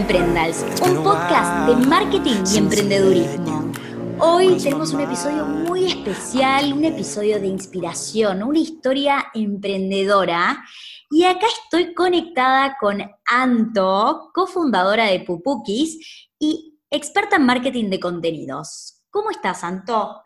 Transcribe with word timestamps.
Emprendals, 0.00 0.64
un 0.80 1.04
podcast 1.04 1.68
de 1.68 1.86
marketing 1.86 2.42
y 2.54 2.56
emprendedurismo. 2.56 3.70
Hoy 4.18 4.56
tenemos 4.56 4.94
un 4.94 5.00
episodio 5.00 5.44
muy 5.44 5.88
especial, 5.88 6.72
un 6.72 6.86
episodio 6.86 7.38
de 7.38 7.48
inspiración, 7.48 8.42
una 8.42 8.60
historia 8.60 9.26
emprendedora. 9.34 10.64
Y 11.10 11.24
acá 11.24 11.46
estoy 11.64 11.92
conectada 11.92 12.78
con 12.80 13.02
Anto, 13.26 14.30
cofundadora 14.32 15.04
de 15.04 15.20
Pupukis 15.20 16.30
y 16.38 16.78
experta 16.90 17.36
en 17.36 17.44
marketing 17.44 17.90
de 17.90 18.00
contenidos. 18.00 19.02
¿Cómo 19.10 19.30
estás, 19.30 19.62
Anto? 19.62 20.22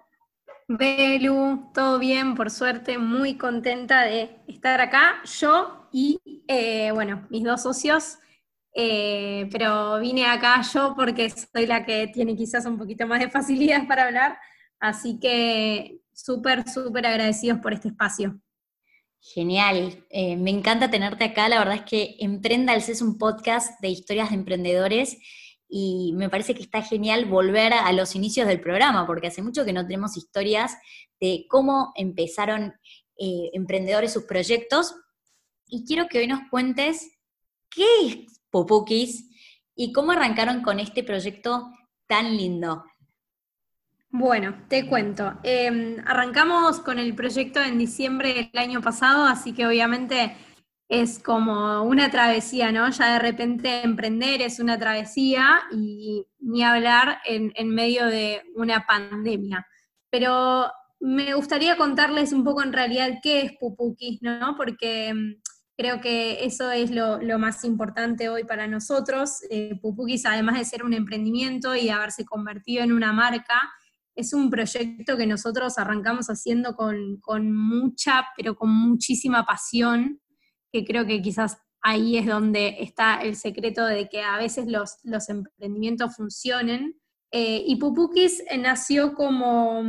Belu, 0.69 1.73
todo 1.75 1.99
bien, 1.99 2.37
por 2.37 2.53
suerte, 2.53 2.97
muy 2.97 3.37
contenta 3.37 4.03
de 4.03 4.39
estar 4.47 4.81
acá, 4.81 5.21
yo 5.41 5.89
y, 5.91 6.21
eh, 6.47 6.93
bueno, 6.93 7.27
mis 7.29 7.43
dos 7.43 7.63
socios, 7.63 8.19
eh, 8.75 9.49
pero 9.53 10.01
vine 10.01 10.27
acá 10.27 10.61
yo 10.63 10.95
porque 10.97 11.31
soy 11.31 11.67
la 11.67 11.85
que 11.85 12.09
tiene 12.09 12.37
quizás 12.37 12.67
un 12.67 12.77
poquito 12.77 13.07
más 13.07 13.21
de 13.21 13.31
facilidad 13.31 13.87
para 13.87 14.07
hablar, 14.07 14.37
así 14.81 15.19
que 15.21 16.01
súper, 16.13 16.69
súper 16.69 17.07
agradecidos 17.07 17.61
por 17.61 17.73
este 17.73 17.89
espacio. 17.89 18.41
Genial, 19.21 20.05
eh, 20.11 20.37
me 20.37 20.51
encanta 20.51 20.91
tenerte 20.91 21.25
acá, 21.25 21.49
la 21.49 21.59
verdad 21.59 21.77
es 21.77 21.83
que 21.83 22.17
Emprendals 22.19 22.89
es 22.89 23.01
un 23.01 23.17
podcast 23.17 23.81
de 23.81 23.89
historias 23.89 24.31
de 24.31 24.37
emprendedores 24.37 25.17
y 25.69 26.13
me 26.15 26.29
parece 26.29 26.55
que 26.55 26.63
está 26.63 26.83
genial 26.83 27.25
volver 27.25 27.73
a 27.73 27.91
los 27.93 28.15
inicios 28.15 28.47
del 28.47 28.61
programa, 28.61 29.07
porque 29.07 29.29
hace 29.29 29.41
mucho 29.41 29.65
que 29.65 29.73
no 29.73 29.87
tenemos 29.87 30.17
historias 30.17 30.77
de 31.21 31.47
cómo 31.49 31.93
empezaron 31.97 32.75
eh, 33.19 33.51
emprendedores 33.55 34.13
sus 34.13 34.25
proyectos. 34.25 34.95
Y 35.67 35.85
quiero 35.87 36.07
que 36.09 36.19
hoy 36.19 36.27
nos 36.27 36.49
cuentes 36.51 37.09
qué 37.71 37.87
es 38.07 38.34
Pupukis 38.55 39.29
y 39.75 39.91
cómo 39.93 40.13
arrancaron 40.13 40.63
con 40.63 40.79
este 40.79 41.03
proyecto 41.03 41.73
tan 42.07 42.37
lindo. 42.37 42.85
Bueno, 44.11 44.55
te 44.69 44.87
cuento. 44.87 45.41
Em, 45.43 45.97
arrancamos 46.07 46.79
con 46.79 47.01
el 47.01 47.17
proyecto 47.17 47.61
en 47.61 47.79
diciembre 47.79 48.33
del 48.53 48.63
año 48.63 48.81
pasado, 48.81 49.25
así 49.25 49.53
que 49.53 49.67
obviamente 49.67 50.37
es 50.89 51.19
como 51.19 51.83
una 51.83 52.13
travesía, 52.13 52.71
¿no? 52.71 52.89
Ya 52.91 53.15
de 53.15 53.19
repente 53.19 53.83
emprender 53.83 54.41
es 54.41 54.61
una 54.61 54.79
travesía 54.79 55.63
y 55.73 56.25
ni 56.39 56.63
hablar 56.63 57.19
en, 57.25 57.69
medio 57.71 58.07
de 58.07 58.41
una 58.55 58.87
pandemia. 58.87 59.67
Pero 60.11 60.71
me 61.01 61.35
gustaría 61.35 61.77
contarles 61.77 62.33
un 62.33 62.45
poco 62.45 62.63
en 62.63 62.73
realidad 62.73 63.19
qué 63.21 63.41
es 63.41 63.53
Pupukis, 63.59 64.23
¿no? 64.23 64.55
Porque 64.57 65.13
mm, 65.13 65.43
creo 65.77 66.01
que 66.01 66.45
eso 66.45 66.71
es 66.71 66.91
lo, 66.91 67.19
más 67.39 67.65
importante 67.65 68.29
hoy 68.29 68.45
para 68.45 68.67
nosotros. 68.67 69.41
Eh, 69.51 69.79
Pupukis, 69.81 70.27
además 70.27 70.59
de 70.59 70.65
ser 70.65 70.85
un 70.85 70.95
emprendimiento 70.95 71.75
y 71.75 71.89
haberse 71.89 72.25
convertido 72.25 72.85
en 72.85 72.93
una 72.93 73.13
marca, 73.13 73.61
es 74.15 74.33
un 74.33 74.51
proyecto 74.51 75.17
que 75.17 75.27
nosotros 75.27 75.77
arrancamos 75.79 76.27
haciendo 76.29 76.75
con, 76.77 77.21
con 77.21 77.53
mucha, 77.53 78.27
pero 78.37 78.55
con 78.55 78.71
muchísima 78.71 79.45
pasión 79.45 80.21
que 80.75 80.85
creo 80.85 81.07
que 81.07 81.23
quizás 81.23 81.59
ahí 81.81 82.17
es 82.17 82.27
donde 82.27 82.77
está 82.81 83.23
el 83.23 83.37
secreto 83.37 83.87
de 83.87 84.09
que 84.09 84.23
a 84.23 84.39
veces 84.39 84.67
los, 84.67 84.97
los 85.05 85.29
emprendimientos 85.29 86.17
funcionen. 86.17 86.95
Eh, 87.31 87.63
y 87.67 87.77
Pupukis 87.77 88.43
nació 88.59 89.15
como 89.15 89.85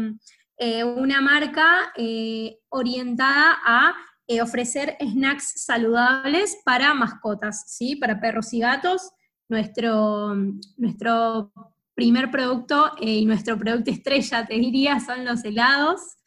eh, 0.58 0.83
una 0.83 1.22
marca 1.22 1.91
eh, 1.95 2.59
orientada 2.69 3.58
a 3.66 3.95
ofrecer 4.41 4.97
snacks 5.00 5.63
saludables 5.63 6.58
para 6.66 6.94
mascotas, 6.94 7.66
¿sí? 7.68 7.96
para 7.96 8.19
perros 8.19 8.53
y 8.53 8.59
gatos. 8.59 9.12
Nuestro, 9.47 10.36
nuestro 10.78 11.52
primer 11.94 12.31
producto 12.31 12.91
y 13.00 13.25
nuestro 13.25 13.58
producto 13.58 13.91
estrella, 13.91 14.46
te 14.46 14.56
diría, 14.56 15.00
son 15.00 15.24
los 15.25 15.44
helados. 15.46 16.18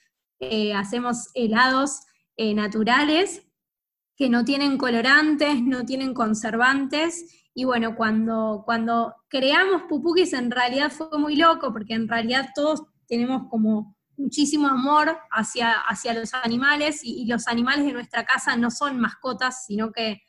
hacemos 0.75 1.29
helados 1.35 2.03
naturales 2.37 3.43
que 4.19 4.29
no 4.29 4.45
tienen 4.45 4.77
colorantes, 4.77 5.63
no 5.63 5.85
tienen 5.85 6.13
conservantes. 6.13 7.49
Y 7.55 7.65
bueno, 7.65 7.95
cuando, 7.95 8.63
cuando 8.67 9.15
creamos 9.29 9.83
Pupukis 9.89 10.33
en 10.33 10.51
realidad 10.51 10.91
fue 10.91 11.19
muy 11.19 11.37
loco, 11.37 11.73
porque 11.73 11.95
en 11.95 12.09
realidad 12.09 12.51
todos 12.55 12.83
tenemos 13.07 13.49
como 13.49 13.97
muchísimo 14.19 14.69
amor 14.69 15.17
hacia, 15.31 15.73
hacia 15.73 16.13
los 16.13 16.35
animales 16.35 17.01
y, 17.03 17.25
los 17.27 17.49
animales 17.49 17.85
de 17.87 17.93
nuestra 17.93 18.25
casa 18.25 18.57
no 18.57 18.71
son 18.71 18.99
mascotas, 18.99 19.65
sino 19.67 19.93
que 19.93 20.23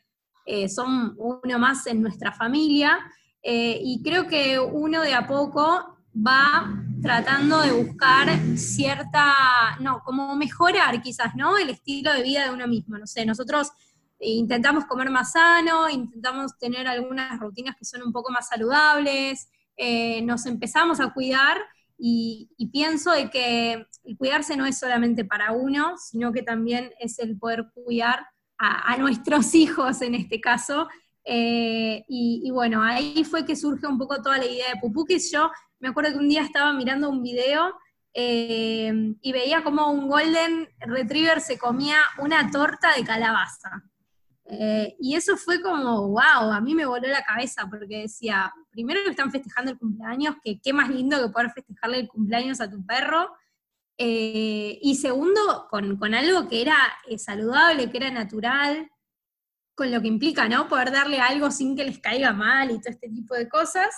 eh, 0.46 0.68
son 0.68 1.14
uno 1.18 1.58
más 1.58 1.86
en 1.86 2.00
nuestra 2.00 2.32
familia. 2.32 2.98
Eh, 3.42 3.80
y 3.82 4.02
creo 4.02 4.26
que 4.26 4.58
uno 4.58 5.02
de 5.02 5.14
a 5.14 5.26
poco 5.26 5.98
va 6.14 6.74
tratando 7.02 7.60
de 7.62 7.72
buscar 7.72 8.28
cierta, 8.56 9.76
no, 9.80 10.02
como 10.04 10.36
mejorar 10.36 11.00
quizás, 11.02 11.34
¿no? 11.34 11.56
El 11.56 11.70
estilo 11.70 12.12
de 12.12 12.22
vida 12.22 12.44
de 12.44 12.50
uno 12.50 12.66
mismo. 12.66 12.98
No 12.98 13.06
sé, 13.06 13.24
nosotros 13.24 13.72
intentamos 14.20 14.84
comer 14.84 15.10
más 15.10 15.32
sano, 15.32 15.88
intentamos 15.88 16.56
tener 16.58 16.86
algunas 16.86 17.38
rutinas 17.40 17.76
que 17.76 17.84
son 17.84 18.02
un 18.02 18.12
poco 18.12 18.30
más 18.30 18.48
saludables, 18.48 19.48
eh, 19.76 20.20
nos 20.22 20.44
empezamos 20.44 21.00
a 21.00 21.12
cuidar 21.12 21.56
y, 22.00 22.70
pienso 22.72 23.12
de 23.12 23.30
que 23.30 23.86
el 24.04 24.16
cuidarse 24.16 24.56
no 24.56 24.66
es 24.66 24.78
solamente 24.78 25.24
para 25.24 25.52
uno, 25.52 25.96
sino 25.98 26.32
que 26.32 26.42
también 26.42 26.92
es 26.98 27.18
el 27.18 27.38
poder 27.38 27.66
cuidar 27.74 28.26
a, 28.58 28.96
nuestros 28.96 29.54
hijos 29.54 30.02
en 30.02 30.14
este 30.14 30.40
caso. 30.40 30.88
Eh, 31.24 32.04
y, 32.08 32.50
bueno, 32.50 32.82
ahí 32.82 33.24
fue 33.24 33.44
que 33.44 33.56
surge 33.56 33.86
un 33.86 33.98
poco 33.98 34.22
toda 34.22 34.38
la 34.38 34.46
idea 34.46 34.68
de 34.72 34.80
Pupukis. 34.80 35.30
Yo 35.30 35.50
me 35.78 35.88
acuerdo 35.88 36.12
que 36.12 36.18
un 36.18 36.28
día 36.28 36.42
estaba 36.42 36.72
mirando 36.72 37.10
un 37.10 37.22
video 37.22 37.74
eh, 38.14 39.14
y 39.20 39.32
veía 39.32 39.62
como 39.62 39.90
un 39.90 40.08
Golden 40.08 40.68
Retriever 40.80 41.40
se 41.40 41.58
comía 41.58 41.98
una 42.18 42.50
torta 42.50 42.94
de 42.96 43.04
calabaza. 43.04 43.89
Eh, 44.44 44.96
y 44.98 45.14
eso 45.14 45.36
fue 45.36 45.62
como, 45.62 46.08
wow, 46.08 46.52
a 46.52 46.60
mí 46.60 46.74
me 46.74 46.86
voló 46.86 47.06
la 47.06 47.22
cabeza 47.22 47.66
porque 47.70 48.02
decía, 48.02 48.52
primero 48.70 49.00
que 49.04 49.10
están 49.10 49.30
festejando 49.30 49.72
el 49.72 49.78
cumpleaños, 49.78 50.36
que 50.42 50.60
qué 50.60 50.72
más 50.72 50.88
lindo 50.88 51.20
que 51.20 51.32
poder 51.32 51.50
festejarle 51.50 52.00
el 52.00 52.08
cumpleaños 52.08 52.60
a 52.60 52.70
tu 52.70 52.84
perro. 52.84 53.32
Eh, 53.96 54.78
y 54.80 54.96
segundo, 54.96 55.68
con, 55.70 56.14
algo 56.14 56.48
que 56.48 56.62
era 56.62 56.76
eh, 57.08 57.18
saludable, 57.18 57.90
que 57.90 57.98
era 57.98 58.10
natural, 58.10 58.90
con 59.74 59.90
lo 59.90 60.00
que 60.00 60.08
implica, 60.08 60.48
¿no? 60.48 60.68
Poder 60.68 60.90
darle 60.90 61.20
algo 61.20 61.50
sin 61.50 61.76
que 61.76 61.84
les 61.84 61.98
caiga 61.98 62.32
mal 62.32 62.70
y 62.70 62.80
todo 62.80 62.90
este 62.90 63.08
tipo 63.08 63.34
de 63.34 63.48
cosas. 63.48 63.94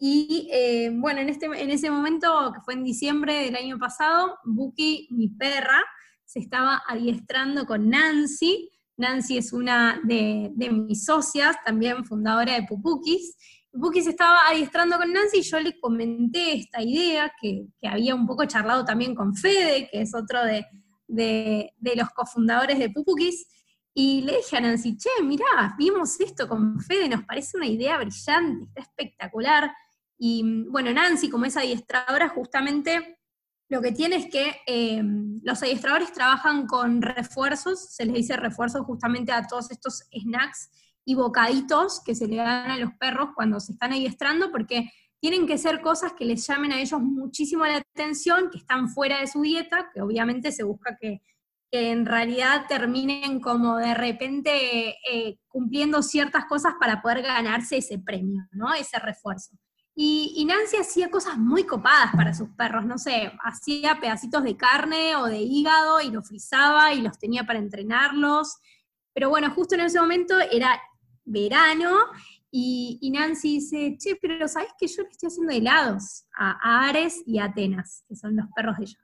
Y 0.00 0.48
bueno, 0.92 1.20
en, 1.20 1.28
este, 1.28 1.46
en 1.46 1.70
ese 1.70 1.90
momento, 1.90 2.52
que 2.54 2.60
fue 2.60 2.74
en 2.74 2.84
diciembre 2.84 3.44
del 3.44 3.56
año 3.56 3.78
pasado, 3.78 4.38
Buki, 4.44 5.08
mi 5.10 5.28
perra, 5.28 5.84
se 6.24 6.38
estaba 6.38 6.82
adiestrando 6.86 7.66
con 7.66 7.88
Nancy, 7.88 8.70
Nancy 8.98 9.38
es 9.38 9.52
una 9.52 10.00
de, 10.02 10.52
mis 10.56 11.04
socias, 11.04 11.56
también 11.64 12.04
fundadora 12.04 12.54
de 12.54 12.64
Pupukis. 12.64 13.36
Pupukis 13.70 14.08
estaba 14.08 14.40
adiestrando 14.48 14.98
con 14.98 15.12
Nancy 15.12 15.38
y 15.38 15.42
yo 15.42 15.60
le 15.60 15.78
comenté 15.80 16.56
esta 16.56 16.82
idea 16.82 17.32
que, 17.40 17.66
había 17.82 18.14
un 18.14 18.26
poco 18.26 18.44
charlado 18.44 18.84
también 18.84 19.14
con 19.14 19.34
Fede, 19.34 19.88
que 19.90 20.02
es 20.02 20.14
otro 20.14 20.40
de, 20.44 21.72
los 21.96 22.10
cofundadores 22.10 22.78
de 22.78 22.90
Pupukis. 22.90 23.46
Y 23.94 24.22
le 24.22 24.36
dije 24.36 24.56
a 24.56 24.60
Nancy, 24.60 24.96
che, 24.96 25.22
mirá, 25.24 25.74
vimos 25.78 26.20
esto 26.20 26.48
con 26.48 26.80
Fede, 26.80 27.08
nos 27.08 27.24
parece 27.24 27.56
una 27.56 27.66
idea 27.66 27.98
brillante, 27.98 28.64
está 28.64 28.80
espectacular. 28.82 29.72
Y 30.18 30.64
bueno, 30.68 30.92
Nancy, 30.92 31.30
como 31.30 31.44
es 31.44 31.56
adiestradora, 31.56 32.28
justamente 32.28 33.17
lo 33.68 33.82
que 33.82 33.92
tiene 33.92 34.16
es 34.16 34.26
que 34.30 34.56
eh, 34.66 35.02
los 35.42 35.62
adiestradores 35.62 36.12
trabajan 36.12 36.66
con 36.66 37.02
refuerzos, 37.02 37.94
se 37.94 38.06
les 38.06 38.14
dice 38.14 38.36
refuerzos 38.36 38.86
justamente 38.86 39.30
a 39.30 39.46
todos 39.46 39.70
estos 39.70 40.04
snacks 40.10 40.70
y 41.04 41.14
bocaditos 41.14 42.02
que 42.04 42.14
se 42.14 42.26
le 42.26 42.36
dan 42.36 42.70
a 42.70 42.78
los 42.78 42.92
perros 42.94 43.30
cuando 43.34 43.60
se 43.60 43.72
están 43.72 43.92
adiestrando, 43.92 44.50
porque 44.50 44.90
tienen 45.20 45.46
que 45.46 45.58
ser 45.58 45.82
cosas 45.82 46.12
que 46.14 46.24
les 46.24 46.46
llamen 46.46 46.72
a 46.72 46.80
ellos 46.80 47.00
muchísimo 47.00 47.66
la 47.66 47.78
atención, 47.78 48.50
que 48.50 48.58
están 48.58 48.88
fuera 48.88 49.20
de 49.20 49.26
su 49.26 49.42
dieta, 49.42 49.90
que 49.92 50.00
obviamente 50.00 50.52
se 50.52 50.62
busca 50.62 50.96
que, 50.98 51.20
en 51.70 52.06
realidad 52.06 52.64
terminen 52.66 53.40
como 53.40 53.76
de 53.76 53.92
repente 53.92 54.96
eh, 55.12 55.38
cumpliendo 55.48 56.02
ciertas 56.02 56.46
cosas 56.46 56.72
para 56.80 57.02
poder 57.02 57.20
ganarse 57.20 57.76
ese 57.76 57.98
premio, 57.98 58.42
¿no? 58.52 58.72
Ese 58.72 58.98
refuerzo. 58.98 59.50
Y, 60.00 60.44
Nancy 60.44 60.76
hacía 60.76 61.10
cosas 61.10 61.36
muy 61.38 61.64
copadas 61.64 62.14
para 62.14 62.32
sus 62.32 62.50
perros, 62.50 62.86
no 62.86 62.98
sé, 62.98 63.32
hacía 63.42 63.98
pedacitos 63.98 64.44
de 64.44 64.56
carne 64.56 65.16
o 65.16 65.24
de 65.24 65.40
hígado 65.40 66.00
y 66.00 66.12
los 66.12 66.28
frizaba 66.28 66.94
y 66.94 67.00
los 67.00 67.18
tenía 67.18 67.42
para 67.42 67.58
entrenarlos. 67.58 68.58
Pero 69.12 69.28
bueno, 69.28 69.50
justo 69.50 69.74
en 69.74 69.80
ese 69.80 69.98
momento 69.98 70.38
era 70.38 70.80
verano 71.24 71.96
y, 72.48 73.10
Nancy 73.12 73.56
dice, 73.56 73.96
che, 73.98 74.14
pero 74.14 74.46
¿sabes 74.46 74.68
que 74.78 74.86
yo 74.86 75.02
le 75.02 75.08
estoy 75.08 75.26
haciendo 75.26 75.52
helados 75.52 76.26
a, 76.32 76.86
Ares 76.86 77.20
y 77.26 77.40
a 77.40 77.46
Atenas, 77.46 78.04
que 78.06 78.14
son 78.14 78.36
los 78.36 78.46
perros 78.54 78.76
de 78.78 78.84
ella? 78.84 78.98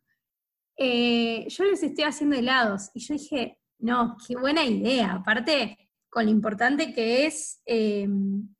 Eh, 0.76 1.46
yo 1.48 1.64
les 1.64 1.82
estoy 1.82 2.04
haciendo 2.04 2.36
helados. 2.36 2.90
Y 2.94 3.00
yo 3.00 3.14
dije, 3.14 3.58
no, 3.80 4.16
qué 4.24 4.36
buena 4.36 4.64
idea. 4.64 5.14
Aparte, 5.14 5.76
con 6.08 6.26
lo 6.26 6.30
importante 6.30 6.94
que 6.94 7.26
es 7.26 7.60
eh, 7.66 8.06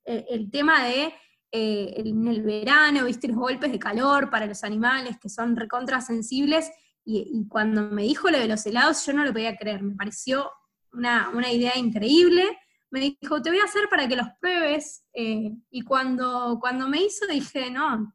el 0.05 0.51
tema 0.51 0.83
de 0.83 1.15
eh, 1.55 1.95
en 1.97 2.27
el 2.27 2.43
verano, 2.43 3.05
viste 3.05 3.29
los 3.29 3.37
golpes 3.37 3.71
de 3.71 3.79
calor 3.79 4.29
para 4.29 4.47
los 4.47 4.65
animales 4.65 5.19
que 5.21 5.29
son 5.29 5.55
recontrasensibles, 5.55 6.71
y, 7.05 7.31
y 7.33 7.49
cuando 7.49 7.83
me 7.91 8.03
dijo 8.03 8.31
lo 8.31 8.39
de 8.39 8.49
los 8.49 8.67
helados, 8.67 9.07
yo 9.07 9.13
no 9.13 9.25
lo 9.25 9.33
podía 9.33 9.57
creer, 9.57 9.83
me 9.83 9.95
pareció 9.95 10.51
una, 10.93 11.53
idea 11.53 11.77
increíble. 11.77 12.45
Me 12.91 13.01
dijo, 13.01 13.43
te 13.43 13.51
voy 13.51 13.59
a 13.59 13.65
hacer 13.65 13.89
para 13.91 14.07
que 14.07 14.17
los 14.17 14.29
pruebes, 14.41 15.05
eh, 15.13 15.53
y 15.71 15.83
cuando, 15.83 16.59
cuando 16.61 16.89
me 16.89 17.03
hizo 17.03 17.27
dije, 17.27 17.71
no, 17.71 18.15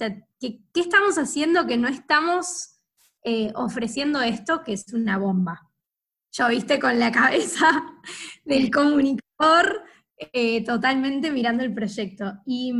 sea, 0.00 0.16
¿qué, 0.38 0.60
estamos 0.74 1.18
haciendo 1.18 1.66
que 1.66 1.76
no 1.76 1.88
estamos 1.88 2.80
eh, 3.22 3.52
ofreciendo 3.54 4.20
esto 4.20 4.62
que 4.62 4.72
es 4.72 4.92
una 4.92 5.18
bomba? 5.18 5.70
Yo, 6.32 6.48
viste, 6.48 6.78
con 6.78 6.98
la 6.98 7.10
cabeza 7.12 7.84
del 8.44 8.70
comunicador 8.70 9.82
eh, 10.34 10.62
totalmente 10.64 11.30
mirando 11.30 11.64
el 11.64 11.72
proyecto. 11.72 12.34
Y, 12.44 12.72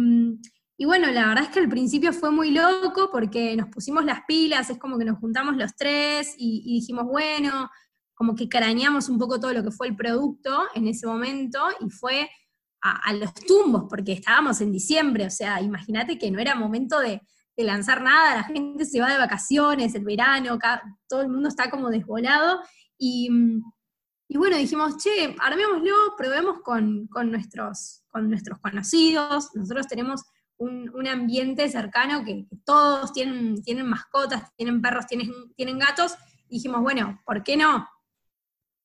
bueno, 0.84 1.10
la 1.10 1.26
verdad 1.26 1.44
es 1.44 1.50
que 1.50 1.60
al 1.60 1.70
principio 1.70 2.12
fue 2.12 2.30
muy 2.30 2.50
loco 2.50 3.08
porque 3.10 3.56
nos 3.56 3.68
pusimos 3.68 4.04
las 4.04 4.20
pilas, 4.28 4.68
es 4.68 4.78
como 4.78 4.98
que 4.98 5.06
nos 5.06 5.18
juntamos 5.18 5.56
los 5.56 5.74
tres 5.74 6.34
y, 6.36 6.80
dijimos, 6.80 7.06
bueno, 7.06 7.70
como 8.14 8.34
que 8.34 8.48
craneamos 8.48 9.08
un 9.08 9.18
poco 9.18 9.40
todo 9.40 9.54
lo 9.54 9.64
que 9.64 9.70
fue 9.70 9.88
el 9.88 9.96
producto 9.96 10.64
en 10.74 10.86
ese 10.86 11.06
momento 11.06 11.60
y 11.80 11.88
fue 11.88 12.28
a, 12.82 13.12
los 13.14 13.32
tumbos, 13.34 13.84
porque 13.88 14.12
estábamos 14.12 14.60
en 14.60 14.72
diciembre, 14.72 15.26
o 15.26 15.30
sea, 15.30 15.60
imagínate 15.60 16.18
que 16.18 16.30
no 16.30 16.40
era 16.40 16.54
momento 16.54 16.98
de, 17.00 17.22
lanzar 17.56 18.00
nada, 18.00 18.36
la 18.36 18.44
gente 18.44 18.86
se 18.86 19.02
va 19.02 19.12
de 19.12 19.18
vacaciones, 19.18 19.94
el 19.94 20.02
verano, 20.02 20.58
todo 21.06 21.20
el 21.20 21.28
mundo 21.28 21.46
está 21.50 21.70
como 21.70 21.90
desvolado 21.90 22.58
y, 22.96 23.28
y 24.32 24.38
bueno, 24.38 24.56
dijimos, 24.56 24.96
che, 24.96 25.34
armémoslo, 25.40 26.14
probemos 26.16 26.60
con, 26.60 27.08
nuestros, 27.24 28.04
con 28.10 28.30
nuestros 28.30 28.60
conocidos. 28.60 29.50
Nosotros 29.56 29.88
tenemos 29.88 30.22
un, 30.56 31.08
ambiente 31.08 31.68
cercano 31.68 32.24
que, 32.24 32.46
todos 32.64 33.12
tienen, 33.12 33.60
tienen 33.64 33.88
mascotas, 33.88 34.54
tienen 34.54 34.80
perros, 34.80 35.08
tienen, 35.08 35.32
tienen 35.56 35.80
gatos. 35.80 36.14
Dijimos, 36.48 36.80
bueno, 36.80 37.20
¿por 37.26 37.42
qué 37.42 37.56
no? 37.56 37.88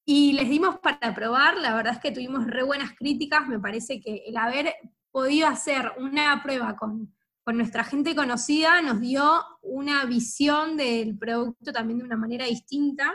Y 0.03 0.33
les 0.33 0.49
dimos 0.49 0.79
para 0.79 1.13
probar, 1.13 1.57
la 1.57 1.75
verdad 1.75 1.93
es 1.93 1.99
que 1.99 2.11
tuvimos 2.11 2.47
re 2.47 2.63
buenas 2.63 2.93
críticas, 2.95 3.47
me 3.47 3.59
parece 3.59 4.01
que 4.01 4.23
el 4.25 4.37
haber 4.37 4.73
podido 5.11 5.47
hacer 5.47 5.91
una 5.99 6.41
prueba 6.41 6.75
con, 6.75 7.13
con 7.43 7.57
nuestra 7.57 7.83
gente 7.83 8.15
conocida 8.15 8.81
nos 8.81 8.99
dio 8.99 9.43
una 9.61 10.05
visión 10.05 10.75
del 10.75 11.15
producto 11.15 11.71
también 11.71 11.99
de 11.99 12.05
una 12.05 12.17
manera 12.17 12.47
distinta. 12.47 13.13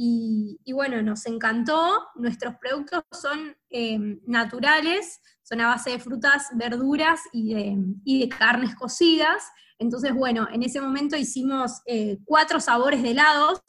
Y, 0.00 0.60
bueno, 0.72 1.02
nos 1.02 1.26
encantó. 1.26 2.06
Nuestros 2.14 2.54
productos 2.54 3.02
son 3.10 3.56
em, 3.68 4.20
naturales, 4.28 5.20
son 5.42 5.60
a 5.60 5.66
base 5.66 5.90
de 5.90 5.98
frutas, 5.98 6.46
verduras 6.54 7.20
y 7.32 7.52
de, 8.06 8.28
carnes 8.28 8.76
cocidas. 8.76 9.42
Entonces, 9.76 10.14
bueno, 10.14 10.46
en 10.52 10.62
ese 10.62 10.80
momento 10.80 11.16
hicimos 11.16 11.82
eh, 11.84 12.20
cuatro 12.24 12.60
sabores 12.60 13.02
de 13.02 13.10
helados 13.10 13.60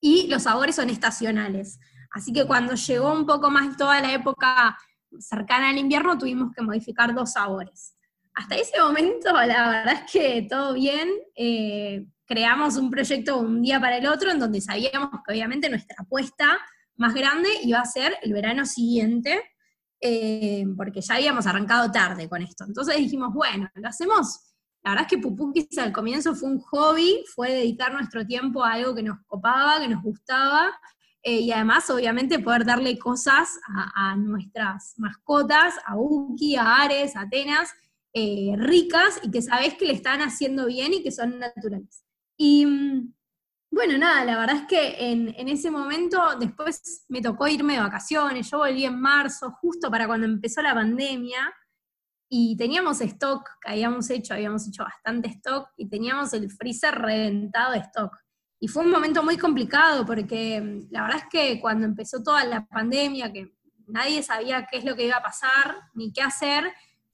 y 0.00 0.28
los 0.28 0.44
sabores 0.44 0.76
son 0.76 0.90
estacionales. 0.90 1.80
Así 2.12 2.32
que 2.32 2.46
cuando 2.46 2.74
llegó 2.74 3.12
un 3.12 3.26
poco 3.26 3.50
más 3.50 3.76
toda 3.76 4.00
la 4.00 4.12
época 4.12 4.78
cercana 5.18 5.70
al 5.70 5.78
invierno, 5.78 6.16
tuvimos 6.16 6.52
que 6.54 6.62
modificar 6.62 7.12
dos 7.16 7.32
sabores. 7.32 7.96
Hasta 8.38 8.54
ese 8.54 8.80
momento, 8.80 9.32
la 9.32 9.68
verdad 9.68 9.94
es 9.94 10.12
que 10.12 10.46
todo 10.48 10.74
bien. 10.74 11.08
Eh, 11.34 12.06
creamos 12.24 12.76
un 12.76 12.88
proyecto 12.88 13.36
un 13.36 13.60
día 13.62 13.80
para 13.80 13.96
el 13.96 14.06
otro 14.06 14.30
en 14.30 14.38
donde 14.38 14.60
sabíamos 14.60 15.10
que 15.26 15.32
obviamente 15.32 15.68
nuestra 15.68 15.96
apuesta 15.98 16.56
más 16.94 17.14
grande 17.14 17.48
iba 17.64 17.80
a 17.80 17.84
ser 17.84 18.16
el 18.22 18.32
verano 18.32 18.64
siguiente, 18.64 19.42
eh, 20.00 20.64
porque 20.76 21.00
ya 21.00 21.16
habíamos 21.16 21.48
arrancado 21.48 21.90
tarde 21.90 22.28
con 22.28 22.40
esto. 22.40 22.64
Entonces 22.64 22.96
dijimos, 22.98 23.34
bueno, 23.34 23.68
lo 23.74 23.88
hacemos. 23.88 24.54
La 24.84 24.92
verdad 24.92 25.08
es 25.10 25.16
que 25.16 25.18
Pupukis 25.18 25.76
al 25.78 25.90
comienzo 25.90 26.36
fue 26.36 26.48
un 26.48 26.60
hobby, 26.60 27.24
fue 27.34 27.50
dedicar 27.50 27.92
nuestro 27.92 28.24
tiempo 28.24 28.62
a 28.62 28.74
algo 28.74 28.94
que 28.94 29.02
nos 29.02 29.18
copaba, 29.26 29.80
que 29.80 29.88
nos 29.88 30.00
gustaba, 30.00 30.78
eh, 31.24 31.40
y 31.40 31.50
además, 31.50 31.90
obviamente, 31.90 32.38
poder 32.38 32.64
darle 32.64 32.96
cosas 33.00 33.58
a, 33.96 34.14
nuestras 34.14 34.94
mascotas, 34.96 35.74
a 35.84 35.96
Uki, 35.96 36.54
a 36.54 36.82
Ares, 36.82 37.16
a 37.16 37.22
Atenas, 37.22 37.74
eh, 38.18 38.56
ricas 38.56 39.20
y 39.22 39.30
que 39.30 39.40
sabés 39.40 39.74
que 39.74 39.86
le 39.86 39.92
están 39.92 40.20
haciendo 40.22 40.66
bien 40.66 40.92
y 40.92 41.04
que 41.04 41.12
son 41.12 41.38
naturales. 41.38 42.04
Y 42.36 42.66
mm, 42.66 43.14
bueno, 43.70 43.96
nada, 43.96 44.24
la 44.24 44.38
verdad 44.38 44.56
es 44.56 44.66
que 44.66 45.12
en, 45.12 45.48
ese 45.48 45.70
momento 45.70 46.20
después 46.40 47.04
me 47.08 47.20
tocó 47.20 47.46
irme 47.46 47.74
de 47.74 47.80
vacaciones, 47.80 48.50
yo 48.50 48.58
volví 48.58 48.84
en 48.84 49.00
marzo, 49.00 49.52
justo 49.60 49.88
para 49.88 50.08
cuando 50.08 50.26
empezó 50.26 50.62
la 50.62 50.74
pandemia, 50.74 51.54
y 52.28 52.56
teníamos 52.56 53.00
stock 53.00 53.48
que 53.60 53.70
habíamos 53.70 54.10
hecho, 54.10 54.34
habíamos 54.34 54.66
hecho 54.66 54.82
bastante 54.82 55.28
stock, 55.28 55.68
y 55.76 55.88
teníamos 55.88 56.32
el 56.32 56.50
freezer 56.50 56.94
reventado 56.96 57.72
de 57.72 57.78
stock. 57.78 58.16
Y 58.58 58.66
fue 58.66 58.84
un 58.84 58.90
momento 58.90 59.22
muy 59.22 59.36
complicado 59.36 60.04
porque 60.04 60.60
mm, 60.60 60.88
la 60.90 61.02
verdad 61.02 61.18
es 61.18 61.28
que 61.30 61.60
cuando 61.60 61.86
empezó 61.86 62.20
toda 62.20 62.44
la 62.44 62.66
pandemia, 62.66 63.32
que 63.32 63.54
nadie 63.86 64.24
sabía 64.24 64.66
qué 64.66 64.78
es 64.78 64.84
lo 64.84 64.96
que 64.96 65.06
iba 65.06 65.18
a 65.18 65.22
pasar 65.22 65.76
ni 65.94 66.12
qué 66.12 66.22
hacer, 66.22 66.72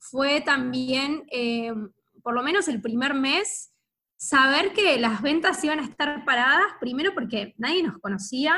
fue 0.09 0.41
también, 0.41 1.23
eh, 1.31 1.73
por 2.23 2.33
lo 2.33 2.43
menos 2.43 2.67
el 2.67 2.81
primer 2.81 3.13
mes, 3.13 3.71
saber 4.17 4.73
que 4.73 4.99
las 4.99 5.21
ventas 5.21 5.63
iban 5.63 5.79
a 5.79 5.83
estar 5.83 6.23
paradas, 6.25 6.67
primero 6.79 7.13
porque 7.13 7.53
nadie 7.57 7.83
nos 7.83 7.99
conocía, 7.99 8.55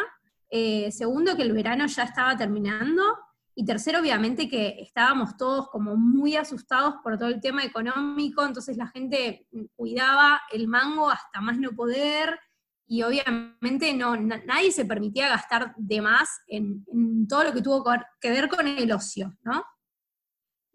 eh, 0.50 0.92
segundo 0.92 1.36
que 1.36 1.44
el 1.44 1.54
verano 1.54 1.86
ya 1.88 2.04
estaba 2.04 2.38
terminando, 2.38 3.04
y 3.56 3.66
tercero 3.66 4.00
obviamente 4.00 4.48
que 4.48 4.76
estábamos 4.80 5.36
todos 5.36 5.68
como 5.70 5.98
muy 5.98 6.36
asustados 6.36 6.96
por 7.04 7.18
todo 7.18 7.30
el 7.30 7.42
tema 7.42 7.64
económico, 7.64 8.46
entonces 8.46 8.78
la 8.78 8.88
gente 8.88 9.48
cuidaba 9.76 10.42
el 10.52 10.68
mango 10.68 11.10
hasta 11.10 11.42
más 11.42 11.58
no 11.58 11.72
poder, 11.72 12.40
y 12.90 13.04
obviamente 13.04 13.94
no, 13.94 14.16
nadie 14.16 14.72
se 14.72 14.86
permitía 14.86 15.28
gastar 15.28 15.74
de 15.76 16.02
más 16.02 16.30
en, 16.48 16.86
en 16.94 17.28
todo 17.28 17.44
lo 17.44 17.54
que 17.54 17.62
tuvo 17.62 17.84
que 18.22 18.30
ver 18.30 18.48
con 18.48 18.66
el 18.66 18.92
ocio, 18.92 19.36
¿no? 19.44 19.66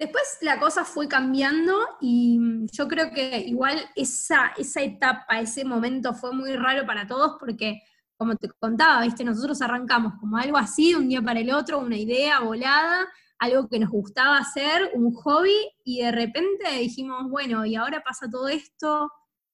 Después 0.03 0.39
la 0.41 0.59
cosa 0.59 0.85
fue 0.85 1.07
cambiando 1.07 1.79
y 2.01 2.37
mm, 2.37 2.67
yo 2.73 2.89
creo 2.89 3.13
que 3.13 3.39
igual 3.39 3.79
esa, 3.95 4.49
esa 4.59 4.83
etapa, 4.83 5.39
ese 5.39 5.65
momento 5.65 6.13
fue 6.13 6.33
muy 6.33 6.57
raro 6.57 6.85
para 6.85 7.07
todos 7.07 7.37
porque, 7.39 7.83
como 8.17 8.35
te 8.35 8.49
contaba, 8.49 9.03
¿viste? 9.03 9.23
nosotros 9.23 9.63
arrancamos 9.63 10.15
como 10.19 10.39
algo 10.39 10.57
así, 10.57 10.91
de 10.91 10.97
un 10.97 11.09
día 11.09 11.23
para 11.23 11.39
el 11.39 11.53
otro, 11.53 11.79
una 11.79 11.97
idea 11.97 12.41
volada, 12.41 13.07
algo 13.39 13.69
que 13.69 13.79
nos 13.79 13.91
gustaba 13.91 14.39
hacer, 14.39 14.91
un 14.95 15.15
hobby, 15.15 15.55
y 15.85 16.03
de 16.03 16.11
repente 16.11 16.69
dijimos, 16.81 17.31
bueno, 17.31 17.65
y 17.65 17.77
ahora 17.77 18.03
pasa 18.03 18.29
todo 18.29 18.49
esto, 18.49 19.09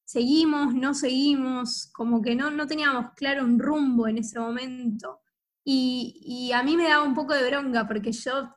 seguimos, 0.06 0.72
no 0.74 0.94
seguimos, 0.94 1.90
como 1.92 2.22
que 2.22 2.34
no, 2.34 2.50
no 2.50 2.66
teníamos 2.66 3.12
claro 3.16 3.44
un 3.44 3.58
rumbo 3.58 4.08
en 4.08 4.16
ese 4.16 4.38
momento. 4.38 5.20
Y, 5.62 6.22
y 6.24 6.52
a 6.52 6.62
mí 6.62 6.74
me 6.74 6.88
daba 6.88 7.04
un 7.04 7.14
poco 7.14 7.34
de 7.34 7.46
bronca 7.46 7.86
porque 7.86 8.12
yo 8.12 8.48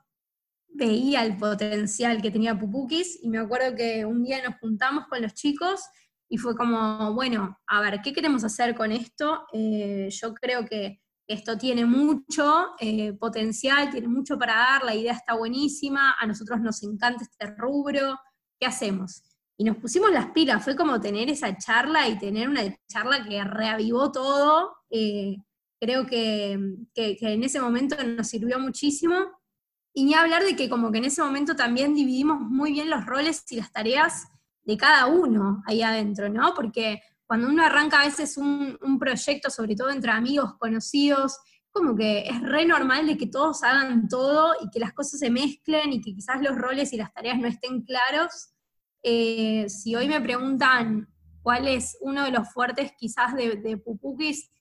veía 0.73 1.23
el 1.23 1.37
potencial 1.37 2.21
que 2.21 2.31
tenía 2.31 2.57
Pupukis 2.57 3.19
y 3.21 3.29
me 3.29 3.39
acuerdo 3.39 3.75
que 3.75 4.05
un 4.05 4.23
día 4.23 4.41
nos 4.43 4.59
juntamos 4.59 5.05
con 5.07 5.21
los 5.21 5.33
chicos 5.33 5.81
y 6.29 6.37
fue 6.37 6.55
como, 6.55 7.13
bueno, 7.13 7.57
a 7.67 7.81
ver, 7.81 8.01
¿qué 8.01 8.13
queremos 8.13 8.43
hacer 8.43 8.73
con 8.73 8.91
esto? 8.91 9.45
Eh, 9.51 10.07
yo 10.09 10.33
creo 10.33 10.65
que 10.65 11.01
esto 11.27 11.57
tiene 11.57 11.85
mucho 11.85 12.69
eh, 12.79 13.13
potencial, 13.13 13.89
tiene 13.89 14.07
mucho 14.07 14.37
para 14.37 14.55
dar, 14.55 14.83
la 14.83 14.95
idea 14.95 15.13
está 15.13 15.35
buenísima, 15.35 16.15
a 16.17 16.25
nosotros 16.25 16.61
nos 16.61 16.81
encanta 16.83 17.23
este 17.23 17.53
rubro, 17.57 18.17
¿qué 18.59 18.65
hacemos? 18.65 19.23
Y 19.57 19.65
nos 19.65 19.77
pusimos 19.77 20.11
las 20.11 20.31
pilas, 20.31 20.63
fue 20.63 20.75
como 20.75 20.99
tener 20.99 21.29
esa 21.29 21.57
charla 21.57 22.07
y 22.07 22.17
tener 22.17 22.47
una 22.49 22.63
charla 22.87 23.23
que 23.23 23.43
reavivó 23.43 24.11
todo. 24.11 24.71
Eh, 24.89 25.35
creo 25.79 26.05
que, 26.05 26.57
que 26.93 27.17
en 27.19 27.43
ese 27.43 27.59
momento 27.59 27.95
nos 28.03 28.27
sirvió 28.27 28.57
muchísimo 28.57 29.15
y 29.93 30.05
ni 30.05 30.13
hablar 30.13 30.43
de 30.43 30.55
que 30.55 30.69
como 30.69 30.91
que 30.91 30.99
en 30.99 31.05
ese 31.05 31.21
momento 31.21 31.55
también 31.55 31.93
dividimos 31.93 32.39
muy 32.39 32.71
bien 32.71 32.89
los 32.89 33.05
roles 33.05 33.43
y 33.51 33.57
las 33.57 33.71
tareas 33.71 34.27
de 34.63 34.77
cada 34.77 35.07
uno 35.07 35.63
ahí 35.65 35.81
adentro, 35.81 36.29
¿no? 36.29 36.53
Porque 36.55 37.01
cuando 37.25 37.47
uno 37.47 37.65
arranca 37.65 38.01
a 38.01 38.05
veces 38.05 38.37
un, 38.37 38.77
proyecto, 38.99 39.49
sobre 39.49 39.75
todo 39.75 39.89
entre 39.89 40.11
amigos, 40.11 40.55
conocidos, 40.57 41.37
como 41.71 41.95
que 41.95 42.27
es 42.27 42.41
re 42.41 42.65
normal 42.65 43.07
de 43.07 43.17
que 43.17 43.27
todos 43.27 43.63
hagan 43.63 44.07
todo 44.07 44.53
y 44.61 44.69
que 44.69 44.79
las 44.79 44.93
cosas 44.93 45.19
se 45.19 45.29
mezclen 45.29 45.93
y 45.93 46.01
que 46.01 46.13
quizás 46.13 46.41
los 46.41 46.57
roles 46.57 46.91
y 46.93 46.97
las 46.97 47.13
tareas 47.13 47.39
no 47.39 47.47
estén 47.47 47.83
claros. 47.83 48.53
Eh, 49.03 49.67
si 49.69 49.95
hoy 49.95 50.07
me 50.07 50.21
preguntan 50.21 51.07
cuál 51.41 51.67
es 51.67 51.97
uno 52.01 52.23
de 52.23 52.31
los 52.31 52.51
fuertes 52.53 52.91
quizás 52.97 53.33
de, 53.33 53.55
de 53.55 53.77
Pupukis, 53.77 54.51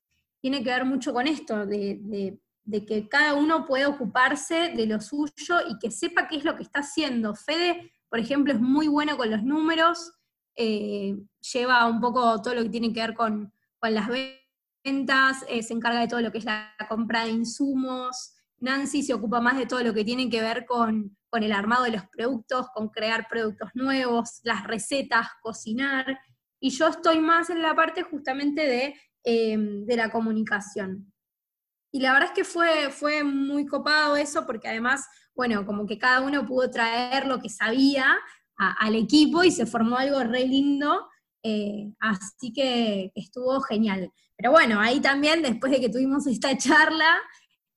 tiene 0.41 0.63
que 0.63 0.71
ver 0.71 0.85
mucho 0.85 1.13
con 1.13 1.27
esto, 1.27 1.67
de 1.67 1.99
de 2.01 2.41
que 2.87 3.09
cada 3.09 3.35
uno 3.35 3.67
pueda 3.67 3.88
ocuparse 3.88 4.73
de 4.75 4.87
lo 4.87 5.00
suyo 5.00 5.61
y 5.69 5.79
que 5.79 5.90
sepa 5.90 6.29
qué 6.29 6.37
es 6.37 6.45
lo 6.45 6.57
que 6.57 6.62
está 6.62 6.81
haciendo. 6.81 7.35
Fede, 7.35 7.93
por 8.09 8.19
ejemplo, 8.19 8.52
es 8.52 8.61
muy 8.61 8.88
bueno 8.88 9.17
con 9.17 9.31
los 9.31 9.43
números, 9.43 10.12
eh, 10.57 11.17
lleva 11.52 11.87
un 11.87 12.00
poco 12.00 12.40
todo 12.43 12.55
lo 12.55 12.62
que 12.62 12.69
tiene 12.69 12.93
que 12.93 13.00
ver 13.00 13.14
con, 13.14 13.52
las 13.83 14.09
ventas, 14.85 15.45
eh, 15.49 15.62
se 15.62 15.73
encarga 15.73 16.00
de 16.00 16.09
todo 16.09 16.21
lo 16.21 16.31
que 16.31 16.38
es 16.38 16.45
la 16.45 16.75
compra 16.88 17.25
de 17.25 17.31
insumos, 17.31 18.35
Nancy 18.61 19.02
se 19.02 19.14
ocupa 19.14 19.40
más 19.40 19.57
de 19.57 19.67
todo 19.67 19.83
lo 19.83 19.95
que 19.95 20.05
tiene 20.05 20.29
que 20.29 20.40
ver 20.40 20.67
con, 20.67 21.17
el 21.33 21.52
armado 21.52 21.85
de 21.85 21.93
los 21.93 22.02
productos, 22.09 22.67
con 22.75 22.88
crear 22.88 23.26
productos 23.29 23.71
nuevos, 23.75 24.40
las 24.43 24.64
recetas, 24.64 25.29
cocinar, 25.43 26.19
y 26.61 26.71
yo 26.71 26.88
estoy 26.88 27.21
más 27.21 27.49
en 27.50 27.62
la 27.62 27.75
parte 27.75 28.02
justamente 28.02 28.67
de, 28.67 28.95
em, 29.25 29.87
de 29.87 29.97
la 29.97 30.11
comunicación. 30.11 31.11
Y 31.93 32.01
la 32.01 32.13
verdad 32.13 32.29
es 32.29 32.35
que 32.35 32.45
fue, 32.45 32.91
fue 32.91 33.25
muy 33.25 33.67
copado 33.67 34.17
eso, 34.17 34.47
porque 34.47 34.69
además, 34.69 35.07
bueno, 35.35 35.67
como 35.67 35.87
que 35.87 35.99
cada 35.99 36.21
uno 36.21 36.47
pudo 36.47 36.71
traer 36.71 37.27
lo 37.27 37.41
que 37.41 37.49
sabía 37.49 38.19
al 38.57 38.95
equipo 38.95 39.43
y 39.43 39.51
se 39.51 39.65
formó 39.65 39.97
algo 39.97 40.23
re 40.23 40.47
lindo, 40.47 41.09
eh, 41.43 41.93
así 41.99 42.53
que 42.53 43.11
estuvo 43.15 43.61
genial. 43.63 44.13
Pero 44.37 44.53
bueno, 44.53 44.81
ahí 44.81 45.01
también, 45.01 45.43
después 45.43 45.73
de 45.73 45.81
que 45.81 45.89
tuvimos 45.89 46.27
esta 46.27 46.57
charla, 46.57 47.19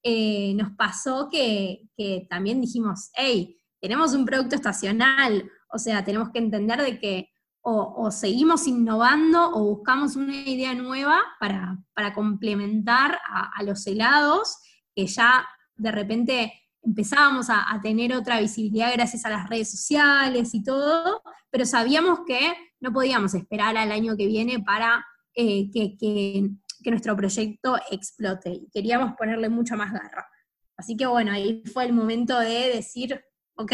eh, 0.03 0.53
nos 0.55 0.73
pasó 0.75 1.29
que, 1.31 1.87
también 2.29 2.59
dijimos, 2.59 3.09
hey, 3.13 3.57
tenemos 3.79 4.13
un 4.13 4.25
producto 4.25 4.55
estacional, 4.55 5.49
o 5.71 5.77
sea, 5.77 6.03
tenemos 6.03 6.29
que 6.31 6.39
entender 6.39 6.81
de 6.81 6.99
que 6.99 7.29
o, 7.65 8.11
seguimos 8.11 8.67
innovando 8.67 9.51
o 9.53 9.63
buscamos 9.63 10.17
una 10.17 10.35
idea 10.35 10.73
nueva 10.73 11.21
para, 11.39 12.13
complementar 12.13 13.17
a, 13.25 13.63
los 13.63 13.87
helados, 13.87 14.57
que 14.93 15.07
ya 15.07 15.47
de 15.75 15.91
repente 15.91 16.53
empezábamos 16.81 17.47
a, 17.49 17.79
tener 17.81 18.13
otra 18.13 18.41
visibilidad 18.41 18.91
gracias 18.93 19.25
a 19.25 19.29
las 19.29 19.49
redes 19.49 19.71
sociales 19.71 20.53
y 20.53 20.61
todo, 20.61 21.21
pero 21.49 21.65
sabíamos 21.65 22.19
que 22.27 22.53
no 22.81 22.91
podíamos 22.91 23.33
esperar 23.33 23.77
al 23.77 23.93
año 23.93 24.17
que 24.17 24.27
viene 24.27 24.59
para 24.59 25.05
eh, 25.33 25.71
que, 25.71 25.95
que 25.97 26.91
nuestro 26.91 27.15
proyecto 27.15 27.77
explote 27.89 28.51
y 28.51 28.69
queríamos 28.73 29.13
ponerle 29.17 29.47
mucha 29.47 29.77
más 29.77 29.93
garra. 29.93 30.27
Así 30.75 30.97
que 30.97 31.05
bueno, 31.05 31.31
ahí 31.31 31.63
fue 31.71 31.85
el 31.85 31.93
momento 31.93 32.37
de 32.39 32.73
decir, 32.75 33.23
ok, 33.55 33.71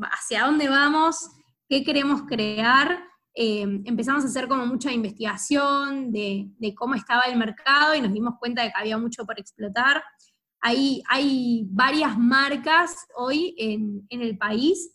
¿hacia 0.00 0.46
dónde 0.46 0.70
vamos? 0.70 1.30
¿Qué 1.68 1.84
queremos 1.84 2.22
crear? 2.22 3.08
Eh, 3.40 3.62
empezamos 3.84 4.24
a 4.24 4.26
hacer 4.26 4.48
como 4.48 4.66
mucha 4.66 4.90
investigación 4.90 6.10
de, 6.10 6.50
cómo 6.76 6.96
estaba 6.96 7.22
el 7.22 7.38
mercado 7.38 7.94
y 7.94 8.00
nos 8.00 8.12
dimos 8.12 8.34
cuenta 8.40 8.64
de 8.64 8.70
que 8.70 8.74
había 8.76 8.98
mucho 8.98 9.24
por 9.24 9.38
explotar. 9.38 10.02
Hay, 10.60 11.04
hay 11.08 11.64
varias 11.70 12.18
marcas 12.18 12.96
hoy 13.14 13.54
en, 13.56 14.04
el 14.10 14.36
país 14.36 14.92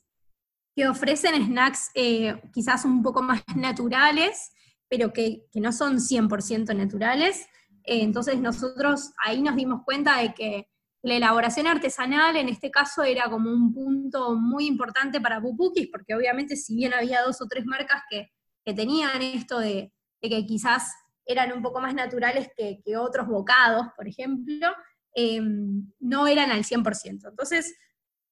que 0.75 0.89
ofrecen 0.89 1.41
snacks 1.41 1.89
eh, 1.95 2.35
quizás 2.51 2.83
un 2.83 3.01
poco 3.01 3.21
más 3.21 3.41
naturales, 3.55 4.51
pero 4.89 5.13
que, 5.13 5.45
no 5.53 5.71
son 5.71 5.99
100% 5.99 6.75
naturales. 6.75 7.47
Eh, 7.85 8.01
entonces 8.01 8.41
nosotros 8.41 9.13
ahí 9.23 9.41
nos 9.41 9.55
dimos 9.55 9.83
cuenta 9.85 10.17
de 10.17 10.33
que 10.33 10.67
la 11.03 11.15
elaboración 11.15 11.67
artesanal 11.67 12.37
en 12.37 12.49
este 12.49 12.71
caso 12.71 13.03
era 13.03 13.29
como 13.29 13.51
un 13.51 13.73
punto 13.73 14.35
muy 14.35 14.65
importante 14.65 15.19
para 15.19 15.41
Pupukis, 15.41 15.89
porque 15.91 16.15
obviamente 16.15 16.55
si 16.55 16.75
bien 16.75 16.93
había 16.93 17.21
dos 17.21 17.41
o 17.41 17.47
tres 17.47 17.65
marcas 17.65 18.01
que, 18.09 18.31
tenían 18.73 19.21
esto 19.21 19.59
de, 19.59 19.91
que 20.21 20.45
quizás 20.45 20.89
eran 21.25 21.51
un 21.51 21.61
poco 21.61 21.81
más 21.81 21.93
naturales 21.93 22.47
que, 22.55 22.81
otros 22.97 23.27
bocados, 23.27 23.87
por 23.97 24.07
ejemplo, 24.07 24.69
em, 25.13 25.91
no 25.99 26.27
eran 26.27 26.49
al 26.49 26.63
100%. 26.63 27.27
Entonces, 27.27 27.75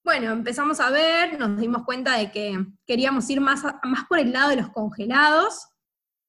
bueno, 0.06 0.32
empezamos 0.32 0.80
a 0.80 0.90
ver, 0.90 1.38
nos 1.38 1.60
dimos 1.60 1.84
cuenta 1.84 2.18
de 2.18 2.32
que 2.32 2.66
queríamos 2.88 3.30
ir 3.30 3.42
más, 3.42 3.64
más 3.84 4.06
por 4.08 4.20
el 4.20 4.32
lado 4.32 4.52
de 4.52 4.56
los 4.56 4.70
congelados, 4.70 5.72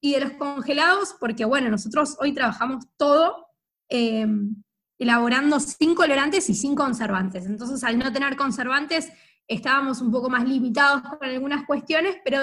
y 0.02 0.14
de 0.14 0.20
los 0.20 0.32
congelados, 0.32 1.14
porque 1.20 1.44
bueno, 1.44 1.70
nosotros 1.70 2.16
hoy 2.18 2.34
trabajamos 2.34 2.84
todo 2.96 3.46
eh, 3.88 4.26
elaborando 5.02 5.60
sin 5.60 5.94
colorantes 5.94 6.48
y 6.50 6.54
sin 6.54 6.74
conservantes. 6.74 7.46
Entonces, 7.46 7.82
al 7.84 7.98
no 7.98 8.12
tener 8.12 8.36
conservantes, 8.36 9.12
estábamos 9.46 10.00
un 10.00 10.10
poco 10.10 10.30
más 10.30 10.48
limitados 10.48 11.02
con 11.02 11.28
algunas 11.28 11.64
cuestiones, 11.66 12.16
pero 12.24 12.38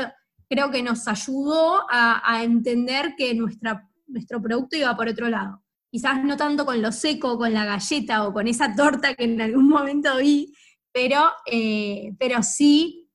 creo 0.50 0.72
que 0.72 0.84
nos 0.84 1.08
ayudó 1.08 1.86
a, 1.90 2.44
entender 2.44 3.16
que 3.18 3.34
nuestra, 3.34 3.88
nuestro 4.08 4.42
producto 4.42 4.76
iba 4.76 4.96
por 4.96 5.08
otro 5.08 5.30
lado. 5.30 5.64
Quizás 5.92 6.24
no 6.24 6.38
tanto 6.38 6.66
con 6.66 6.82
lo 6.82 6.92
seco, 6.92 7.38
con 7.38 7.54
la 7.54 7.66
galleta 7.66 8.28
o 8.28 8.34
con 8.34 8.48
esa 8.48 8.76
torta 8.76 9.16
que 9.16 9.24
en 9.24 9.42
algún 9.42 9.68
momento 9.70 10.18
vi, 10.18 10.54
pero, 10.92 11.32
eh, 11.52 12.14
pero 12.20 12.44
sí 12.44 13.10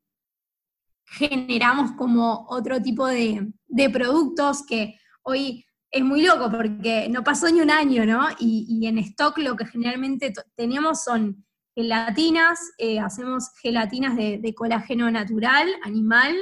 generamos 1.04 1.92
como 1.92 2.46
otro 2.48 2.80
tipo 2.80 3.06
de, 3.06 3.52
productos 3.92 4.64
que 4.66 4.98
hoy 5.22 5.64
es 5.94 6.02
muy 6.04 6.22
loco 6.22 6.50
porque 6.50 7.08
no 7.08 7.22
pasó 7.22 7.48
ni 7.50 7.60
un 7.60 7.70
año, 7.70 8.04
¿no? 8.04 8.26
Y, 8.40 8.84
en 8.84 8.98
stock 8.98 9.38
lo 9.38 9.54
que 9.54 9.64
generalmente 9.64 10.32
teníamos 10.56 11.04
son 11.04 11.46
gelatinas, 11.72 12.58
eh, 12.78 12.98
hacemos 12.98 13.50
gelatinas 13.62 14.16
de, 14.16 14.54
colágeno 14.56 15.08
natural, 15.12 15.68
animal, 15.84 16.34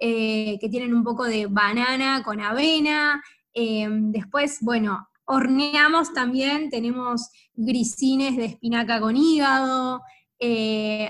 eh, 0.00 0.58
que 0.60 0.68
tienen 0.68 0.92
un 0.92 1.04
poco 1.04 1.24
de 1.24 1.46
banana 1.46 2.24
con 2.24 2.40
avena. 2.40 3.22
Eh, 3.54 3.88
después, 3.88 4.58
bueno, 4.60 5.08
horneamos 5.24 6.12
también, 6.12 6.68
tenemos 6.68 7.30
grisines 7.54 8.36
de 8.36 8.46
espinaca 8.46 9.00
con 9.00 9.16
hígado, 9.16 10.02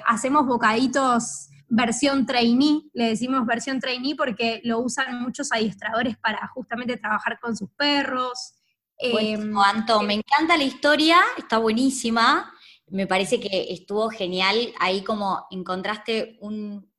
hacemos 0.07 0.47
bocaditos 0.47 1.49
versión 1.69 2.27
trainee, 2.27 2.83
le 2.93 3.11
decimos 3.11 3.45
versión 3.47 3.81
trainee 3.81 4.15
porque 4.15 4.61
lo 4.65 4.81
usan 4.81 5.21
muchos 5.23 5.53
adiestradores 5.53 6.17
para 6.19 6.47
justamente 6.49 6.97
trabajar 6.97 7.39
con 7.41 7.57
sus 7.57 7.71
perros. 7.71 8.55
Buenísimo, 8.99 9.65
em, 9.65 9.77
Anto, 9.77 10.03
me 10.03 10.15
encanta 10.15 10.57
la 10.57 10.65
historia, 10.65 11.21
está 11.37 11.59
buenísima, 11.59 12.53
me 12.89 13.07
parece 13.07 13.41
que 13.41 13.73
estuvo 13.73 14.09
genial, 14.11 14.73
ahí 14.79 15.03
como 15.03 15.47
encontraste 15.51 16.39
un, 16.41 16.91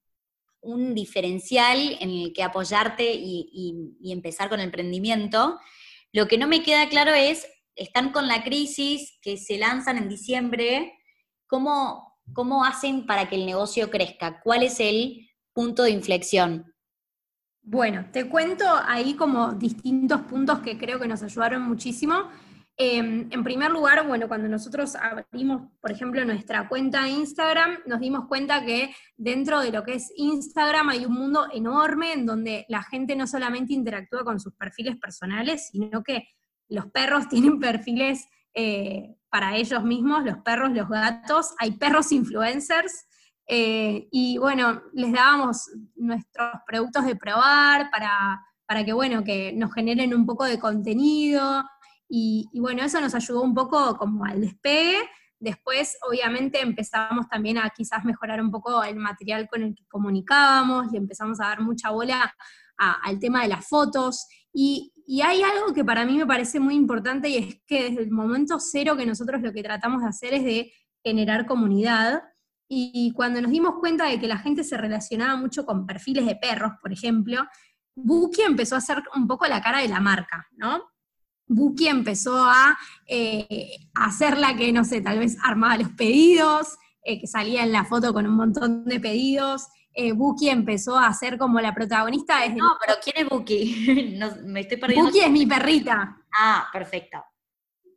diferencial 0.93 1.97
en 2.01 2.09
el 2.09 2.33
que 2.33 2.43
apoyarte 2.43 3.13
y, 3.13 3.95
y 4.01 4.11
empezar 4.11 4.49
con 4.49 4.59
el 4.59 4.65
emprendimiento. 4.65 5.57
Lo 6.11 6.27
que 6.27 6.37
no 6.37 6.45
me 6.45 6.61
queda 6.61 6.89
claro 6.89 7.13
es, 7.13 7.47
están 7.77 8.11
con 8.11 8.27
la 8.27 8.43
crisis 8.43 9.17
que 9.21 9.37
se 9.37 9.57
lanzan 9.57 9.97
en 9.97 10.09
diciembre, 10.09 10.93
¿cómo, 11.47 12.06
¿Cómo 12.33 12.65
hacen 12.65 13.05
para 13.05 13.29
que 13.29 13.35
el 13.35 13.45
negocio 13.45 13.89
crezca? 13.89 14.41
¿Cuál 14.41 14.63
es 14.63 14.79
el 14.79 15.29
punto 15.53 15.83
de 15.83 15.91
inflexión? 15.91 16.73
Bueno, 17.61 18.05
te 18.11 18.29
cuento 18.29 18.65
ahí 18.85 19.15
como 19.15 19.53
distintos 19.53 20.21
puntos 20.21 20.59
que 20.59 20.77
creo 20.77 20.99
que 20.99 21.07
nos 21.07 21.21
ayudaron 21.23 21.63
muchísimo. 21.63 22.29
Em, 22.79 23.27
en 23.31 23.43
primer 23.43 23.71
lugar, 23.71 24.07
bueno, 24.07 24.27
cuando 24.27 24.47
nosotros 24.47 24.95
abrimos, 24.95 25.63
por 25.81 25.91
ejemplo, 25.91 26.23
nuestra 26.23 26.69
cuenta 26.69 27.03
de 27.03 27.09
Instagram, 27.09 27.79
nos 27.87 27.99
dimos 27.99 28.27
cuenta 28.27 28.63
que 28.63 28.93
dentro 29.17 29.61
de 29.61 29.71
lo 29.71 29.83
que 29.83 29.95
es 29.95 30.13
Instagram 30.15 30.89
hay 30.89 31.05
un 31.05 31.13
mundo 31.13 31.47
enorme 31.51 32.13
en 32.13 32.27
donde 32.27 32.65
la 32.69 32.83
gente 32.83 33.15
no 33.15 33.25
solamente 33.25 33.73
interactúa 33.73 34.23
con 34.23 34.39
sus 34.39 34.53
perfiles 34.53 34.95
personales, 34.97 35.69
sino 35.71 36.03
que 36.03 36.27
los 36.69 36.85
perros 36.91 37.27
tienen 37.29 37.59
perfiles 37.59 38.27
eh, 38.53 39.15
para 39.37 39.55
ellos 39.55 39.83
mismos, 39.83 40.25
los 40.25 40.39
perros, 40.39 40.71
los 40.71 40.89
gatos, 40.89 41.53
hay 41.59 41.73
perros 41.73 42.11
influencers, 42.11 43.05
eh, 43.47 44.07
y 44.11 44.39
bueno, 44.39 44.81
les 44.93 45.11
dábamos 45.13 45.69
nuestros 45.95 46.53
productos 46.65 47.05
de 47.05 47.15
probar 47.15 47.91
para, 47.91 48.43
para, 48.65 48.83
que, 48.83 48.93
bueno, 48.93 49.23
que 49.23 49.53
nos 49.53 49.71
generen 49.75 50.15
un 50.15 50.25
poco 50.25 50.43
de 50.43 50.57
contenido, 50.57 51.63
y, 52.09 52.49
bueno, 52.55 52.83
eso 52.83 52.99
nos 52.99 53.13
ayudó 53.13 53.43
un 53.43 53.53
poco 53.53 53.95
como 53.97 54.25
al 54.25 54.41
despegue. 54.41 55.07
Después, 55.39 55.99
obviamente, 56.09 56.59
empezamos 56.59 57.27
también 57.29 57.59
a 57.59 57.69
quizás 57.69 58.03
mejorar 58.05 58.41
un 58.41 58.49
poco 58.49 58.83
el 58.83 58.95
material 58.95 59.47
con 59.47 59.61
el 59.61 59.75
que 59.75 59.85
comunicábamos, 59.87 60.91
y 60.91 60.97
empezamos 60.97 61.39
a 61.39 61.49
dar 61.49 61.61
mucha 61.61 61.91
bola 61.91 62.33
al 62.77 63.19
tema 63.19 63.41
de 63.43 63.49
las 63.49 63.67
fotos, 63.67 64.27
y, 64.53 64.93
y 65.05 65.21
hay 65.21 65.41
algo 65.41 65.73
que 65.73 65.85
para 65.85 66.05
mí 66.05 66.17
me 66.17 66.25
parece 66.25 66.59
muy 66.59 66.75
importante 66.75 67.29
y 67.29 67.37
es 67.37 67.61
que 67.65 67.89
desde 67.89 68.03
el 68.03 68.11
momento 68.11 68.59
cero 68.59 68.97
que 68.97 69.05
nosotros 69.05 69.41
lo 69.41 69.53
que 69.53 69.63
tratamos 69.63 70.01
de 70.01 70.09
hacer 70.09 70.33
es 70.33 70.43
de 70.43 70.73
generar 71.03 71.45
comunidad. 71.45 72.23
Y 72.69 73.13
cuando 73.15 73.41
nos 73.41 73.49
dimos 73.49 73.75
cuenta 73.79 74.05
de 74.05 74.19
que 74.19 74.27
la 74.27 74.37
gente 74.37 74.65
se 74.65 74.75
relacionaba 74.75 75.37
mucho 75.37 75.65
con 75.65 75.85
perfiles 75.85 76.25
de 76.25 76.35
perros, 76.35 76.73
por 76.81 76.91
ejemplo, 76.91 77.47
Buki 77.95 78.41
empezó 78.41 78.75
a 78.75 78.79
hacer 78.79 79.01
un 79.15 79.25
poco 79.25 79.47
la 79.47 79.61
cara 79.61 79.79
de 79.79 79.87
la 79.87 80.01
marca, 80.01 80.45
¿no? 80.57 80.83
Buki 81.47 81.87
empezó 81.87 82.43
a, 82.43 82.77
eh, 83.05 83.77
hacer 83.95 84.37
la 84.37 84.57
que, 84.57 84.73
no 84.73 84.83
sé, 84.83 84.99
tal 84.99 85.19
vez 85.19 85.37
armaba 85.41 85.77
los 85.77 85.91
pedidos, 85.91 86.77
eh, 87.01 87.21
que 87.21 87.27
salía 87.27 87.63
en 87.63 87.71
la 87.71 87.85
foto 87.85 88.13
con 88.13 88.27
un 88.27 88.35
montón 88.35 88.83
de 88.83 88.99
pedidos, 88.99 89.67
eh, 89.99 90.11
Buki 90.11 90.47
empezó 90.49 90.95
a 90.95 91.11
ser 91.11 91.39
como 91.39 91.59
la 91.59 91.73
protagonista 91.73 92.41
desde... 92.41 92.57
No, 92.57 92.77
pero 92.79 92.99
¿quién 93.03 93.15
es 93.17 93.27
Buki? 93.27 94.15
me 94.45 94.59
estoy 94.59 94.77
perdiendo. 94.77 95.07
Buki 95.07 95.21
es 95.21 95.31
mi 95.31 95.47
perrita. 95.47 96.21
Ah, 96.37 96.67
perfecto. 96.71 97.17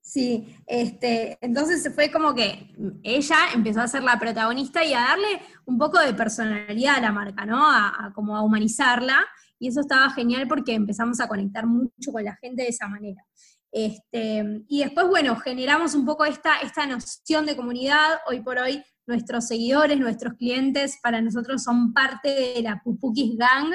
Sí, 0.00 0.56
este, 0.66 1.36
entonces 1.42 1.94
fue 1.94 2.10
como 2.10 2.34
que 2.34 2.74
ella 3.02 3.36
empezó 3.52 3.82
a 3.82 3.86
ser 3.86 4.02
la 4.02 4.18
protagonista 4.18 4.82
y 4.82 4.94
a 4.94 5.00
darle 5.00 5.42
un 5.66 5.76
poco 5.76 6.00
de 6.00 6.14
personalidad 6.14 6.96
a 6.96 7.00
la 7.02 7.12
marca, 7.12 7.44
¿no? 7.44 7.70
A, 7.70 8.10
como 8.14 8.34
a 8.34 8.42
humanizarla, 8.42 9.18
y 9.58 9.68
eso 9.68 9.82
estaba 9.82 10.10
genial 10.10 10.48
porque 10.48 10.72
empezamos 10.72 11.20
a 11.20 11.28
conectar 11.28 11.66
mucho 11.66 12.12
con 12.12 12.24
la 12.24 12.34
gente 12.36 12.62
de 12.62 12.70
esa 12.70 12.88
manera. 12.88 13.22
Este, 13.70 14.64
y 14.68 14.82
después, 14.82 15.06
bueno, 15.06 15.36
generamos 15.36 15.94
un 15.94 16.06
poco 16.06 16.24
esta, 16.24 16.60
esta 16.60 16.86
noción 16.86 17.44
de 17.44 17.56
comunidad. 17.56 18.20
Hoy 18.26 18.40
por 18.40 18.58
hoy, 18.58 18.82
nuestros 19.06 19.46
seguidores, 19.46 19.98
nuestros 19.98 20.34
clientes, 20.34 20.98
para 21.02 21.20
nosotros 21.20 21.62
son 21.62 21.92
parte 21.92 22.28
de 22.28 22.62
la 22.62 22.80
Pupukis 22.82 23.36
Gang. 23.36 23.72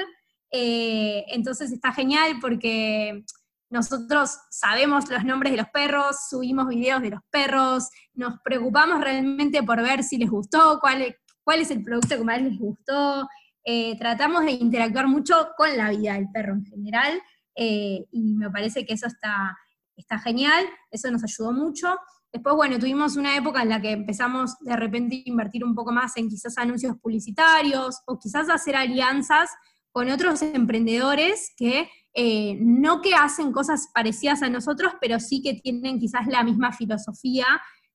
Eh, 0.50 1.24
entonces 1.28 1.72
está 1.72 1.92
genial 1.92 2.36
porque 2.40 3.24
nosotros 3.68 4.38
sabemos 4.50 5.10
los 5.10 5.24
nombres 5.24 5.52
de 5.52 5.58
los 5.58 5.68
perros, 5.68 6.16
subimos 6.30 6.68
videos 6.68 7.02
de 7.02 7.10
los 7.10 7.20
perros, 7.30 7.88
nos 8.14 8.40
preocupamos 8.44 9.00
realmente 9.00 9.62
por 9.62 9.82
ver 9.82 10.04
si 10.04 10.18
les 10.18 10.30
gustó, 10.30 10.78
cuál, 10.80 11.16
cuál 11.42 11.60
es 11.60 11.70
el 11.70 11.82
producto 11.82 12.16
que 12.16 12.24
más 12.24 12.40
les 12.40 12.58
gustó. 12.58 13.28
Eh, 13.64 13.98
tratamos 13.98 14.44
de 14.44 14.52
interactuar 14.52 15.08
mucho 15.08 15.48
con 15.56 15.76
la 15.76 15.90
vida 15.90 16.14
del 16.14 16.30
perro 16.30 16.54
en 16.54 16.64
general 16.64 17.20
eh, 17.56 18.06
y 18.12 18.34
me 18.34 18.48
parece 18.50 18.86
que 18.86 18.94
eso 18.94 19.08
está, 19.08 19.56
está 19.96 20.18
genial, 20.18 20.64
eso 20.90 21.10
nos 21.10 21.24
ayudó 21.24 21.52
mucho. 21.52 21.96
Después, 22.32 22.54
bueno, 22.54 22.78
tuvimos 22.78 23.16
una 23.16 23.36
época 23.36 23.62
en 23.62 23.70
la 23.70 23.80
que 23.80 23.92
empezamos 23.92 24.58
de 24.60 24.76
repente 24.76 25.16
a 25.16 25.28
invertir 25.30 25.64
un 25.64 25.74
poco 25.74 25.92
más 25.92 26.16
en 26.16 26.28
quizás 26.28 26.58
anuncios 26.58 26.96
publicitarios 27.00 28.00
o 28.06 28.18
quizás 28.18 28.50
hacer 28.50 28.76
alianzas 28.76 29.50
con 29.90 30.10
otros 30.10 30.42
emprendedores 30.42 31.54
que 31.56 31.88
eh, 32.12 32.58
no 32.60 33.00
que 33.00 33.14
hacen 33.14 33.52
cosas 33.52 33.88
parecidas 33.94 34.42
a 34.42 34.50
nosotros, 34.50 34.92
pero 35.00 35.20
sí 35.20 35.40
que 35.42 35.54
tienen 35.54 35.98
quizás 35.98 36.26
la 36.26 36.42
misma 36.44 36.72
filosofía 36.72 37.46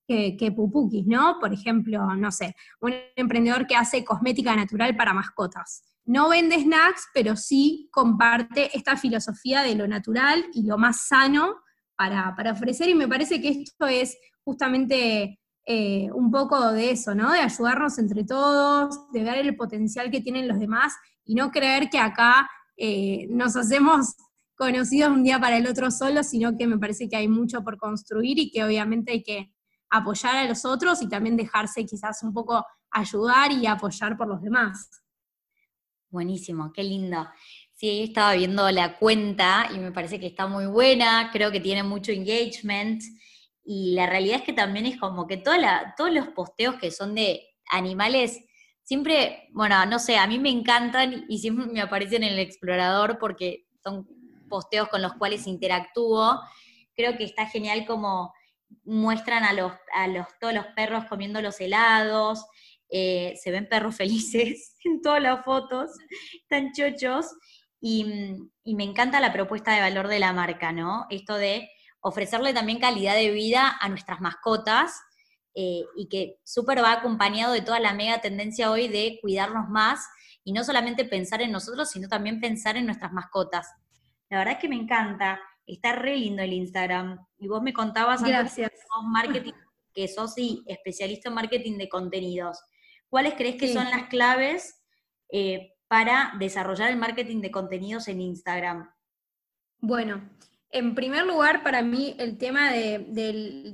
que, 0.07 0.35
que, 0.37 0.51
Pupukis, 0.51 1.05
¿no? 1.05 1.37
Por 1.39 1.53
ejemplo, 1.53 2.15
no 2.15 2.31
sé, 2.31 2.55
un 2.79 2.93
emprendedor 3.15 3.67
que 3.67 3.75
hace 3.75 4.03
cosmética 4.03 4.55
natural 4.55 4.95
para 4.95 5.13
mascotas. 5.13 5.83
No 6.05 6.29
vende 6.29 6.59
snacks, 6.59 7.07
pero 7.13 7.35
sí 7.35 7.89
comparte 7.91 8.75
esta 8.75 8.97
filosofía 8.97 9.61
de 9.61 9.75
lo 9.75 9.87
natural 9.87 10.45
y 10.53 10.65
lo 10.65 10.77
más 10.77 11.07
sano 11.07 11.57
para, 12.35 12.51
ofrecer, 12.51 12.89
y 12.89 12.95
me 12.95 13.07
parece 13.07 13.41
que 13.41 13.49
esto 13.49 13.87
es 13.87 14.17
justamente 14.43 15.39
eh, 15.65 16.09
un 16.13 16.31
poco 16.31 16.71
de 16.71 16.91
eso, 16.91 17.13
¿no? 17.13 17.31
De 17.31 17.39
ayudarnos 17.39 17.99
entre 17.99 18.23
todos, 18.23 19.11
de 19.11 19.23
ver 19.23 19.37
el 19.37 19.55
potencial 19.55 20.09
que 20.09 20.21
tienen 20.21 20.47
los 20.47 20.59
demás 20.59 20.93
y 21.25 21.35
no 21.35 21.51
creer 21.51 21.89
que 21.89 21.99
acá 21.99 22.49
eh, 22.77 23.27
nos 23.29 23.55
hacemos 23.55 24.15
conocidos 24.55 25.11
un 25.11 25.23
día 25.23 25.39
para 25.39 25.57
el 25.57 25.67
otro 25.67 25.91
solo, 25.91 26.23
sino 26.23 26.57
que 26.57 26.67
me 26.67 26.77
parece 26.79 27.07
que 27.07 27.17
hay 27.17 27.27
mucho 27.27 27.63
por 27.63 27.77
construir 27.77 28.39
y 28.39 28.51
que 28.51 28.63
obviamente 28.63 29.11
hay 29.11 29.23
que 29.23 29.53
apoyar 29.89 30.37
a 30.37 30.47
los 30.47 30.65
otros 30.65 31.01
y 31.01 31.09
también 31.09 31.37
dejarse 31.37 31.85
quizás 31.85 32.23
un 32.23 32.33
poco 32.33 32.65
ayudar 32.89 33.51
y 33.51 33.67
apoyar 33.67 34.17
por 34.17 34.27
los 34.27 34.41
demás. 34.41 34.89
Buenísimo, 36.09 36.71
qué 36.73 36.83
lindo. 36.83 37.27
Sí, 37.81 38.03
estaba 38.03 38.35
viendo 38.35 38.69
la 38.69 38.99
cuenta 38.99 39.67
y 39.73 39.79
me 39.79 39.91
parece 39.91 40.19
que 40.19 40.27
está 40.27 40.45
muy 40.45 40.67
buena, 40.67 41.31
creo 41.33 41.51
que 41.51 41.59
tiene 41.59 41.81
mucho 41.81 42.11
engagement 42.11 43.01
y 43.65 43.95
la 43.95 44.05
realidad 44.05 44.35
es 44.37 44.43
que 44.43 44.53
también 44.53 44.85
es 44.85 44.99
como 44.99 45.25
que 45.25 45.37
todos 45.37 45.57
los 46.13 46.27
posteos 46.27 46.75
que 46.75 46.91
son 46.91 47.15
de 47.15 47.41
animales, 47.71 48.39
siempre, 48.83 49.49
bueno, 49.53 49.83
no 49.87 49.97
sé, 49.97 50.17
a 50.17 50.27
mí 50.27 50.37
me 50.37 50.51
encantan 50.51 51.25
y 51.27 51.39
siempre 51.39 51.65
me 51.65 51.81
aparecen 51.81 52.23
en 52.23 52.33
el 52.33 52.39
explorador 52.39 53.17
porque 53.17 53.65
son 53.83 54.07
posteos 54.47 54.87
con 54.89 55.01
los 55.01 55.15
cuales 55.15 55.47
interactúo. 55.47 56.39
Creo 56.95 57.17
que 57.17 57.23
está 57.23 57.47
genial 57.47 57.87
como 57.87 58.31
muestran 58.83 59.43
a 59.43 59.53
los, 59.53 59.71
a 59.95 60.07
los, 60.07 60.27
todos 60.39 60.53
los 60.53 60.67
perros 60.75 61.05
comiendo 61.05 61.41
los 61.41 61.59
helados, 61.59 62.45
eh, 62.91 63.33
se 63.41 63.49
ven 63.49 63.67
perros 63.67 63.95
felices 63.97 64.75
en 64.83 65.01
todas 65.01 65.23
las 65.23 65.43
fotos, 65.43 65.89
tan 66.47 66.73
chochos, 66.73 67.25
Mm, 67.81 68.49
y, 68.63 68.75
me 68.75 68.83
encanta 68.83 69.19
la 69.19 69.33
propuesta 69.33 69.73
de 69.73 69.81
valor 69.81 70.07
de 70.07 70.19
la 70.19 70.33
marca, 70.33 70.71
¿no? 70.71 71.07
Esto 71.09 71.35
de 71.35 71.69
ofrecerle 71.99 72.53
también 72.53 72.79
calidad 72.79 73.15
de 73.15 73.31
vida 73.31 73.77
a 73.79 73.89
nuestras 73.89 74.21
mascotas 74.21 75.01
eh, 75.55 75.83
y 75.95 76.07
que 76.07 76.39
súper 76.43 76.83
va 76.83 76.93
acompañado 76.93 77.53
de 77.53 77.61
toda 77.61 77.79
la 77.79 77.93
mega 77.93 78.21
tendencia 78.21 78.71
hoy 78.71 78.87
de 78.87 79.19
cuidarnos 79.21 79.69
más 79.69 80.07
y 80.43 80.53
no 80.53 80.63
solamente 80.63 81.05
pensar 81.05 81.41
en 81.41 81.51
nosotros, 81.51 81.89
sino 81.89 82.07
también 82.07 82.39
pensar 82.39 82.77
en 82.77 82.85
nuestras 82.85 83.11
mascotas. 83.11 83.67
La 84.29 84.37
verdad 84.37 84.53
es 84.53 84.59
que 84.59 84.69
me 84.69 84.75
encanta, 84.75 85.39
está 85.65 85.93
re 85.93 86.17
lindo 86.17 86.41
el 86.41 86.53
Instagram. 86.53 87.25
Y 87.37 87.47
vos 87.47 87.61
me 87.61 87.73
contabas 87.73 88.23
Gracias. 88.23 88.71
que 88.71 88.77
sos 88.77 89.03
marketing, 89.03 89.53
que 89.93 90.07
sos 90.07 90.33
especialista 90.67 91.29
en 91.29 91.35
marketing 91.35 91.77
de 91.77 91.89
contenidos. 91.89 92.59
¿Cuáles 93.09 93.33
crees 93.33 93.57
que 93.57 93.73
son 93.73 93.89
las 93.89 94.07
claves 94.07 94.81
eh, 95.29 95.70
para 95.91 96.31
desarrollar 96.39 96.89
el 96.89 96.95
marketing 96.95 97.41
de 97.41 97.51
contenidos 97.51 98.07
en 98.07 98.21
Instagram? 98.21 98.89
Bueno, 99.81 100.21
en 100.69 100.95
primer 100.95 101.25
lugar, 101.25 101.63
para 101.63 101.81
mí 101.81 102.15
el 102.17 102.37
tema 102.37 102.71
del, 102.71 103.09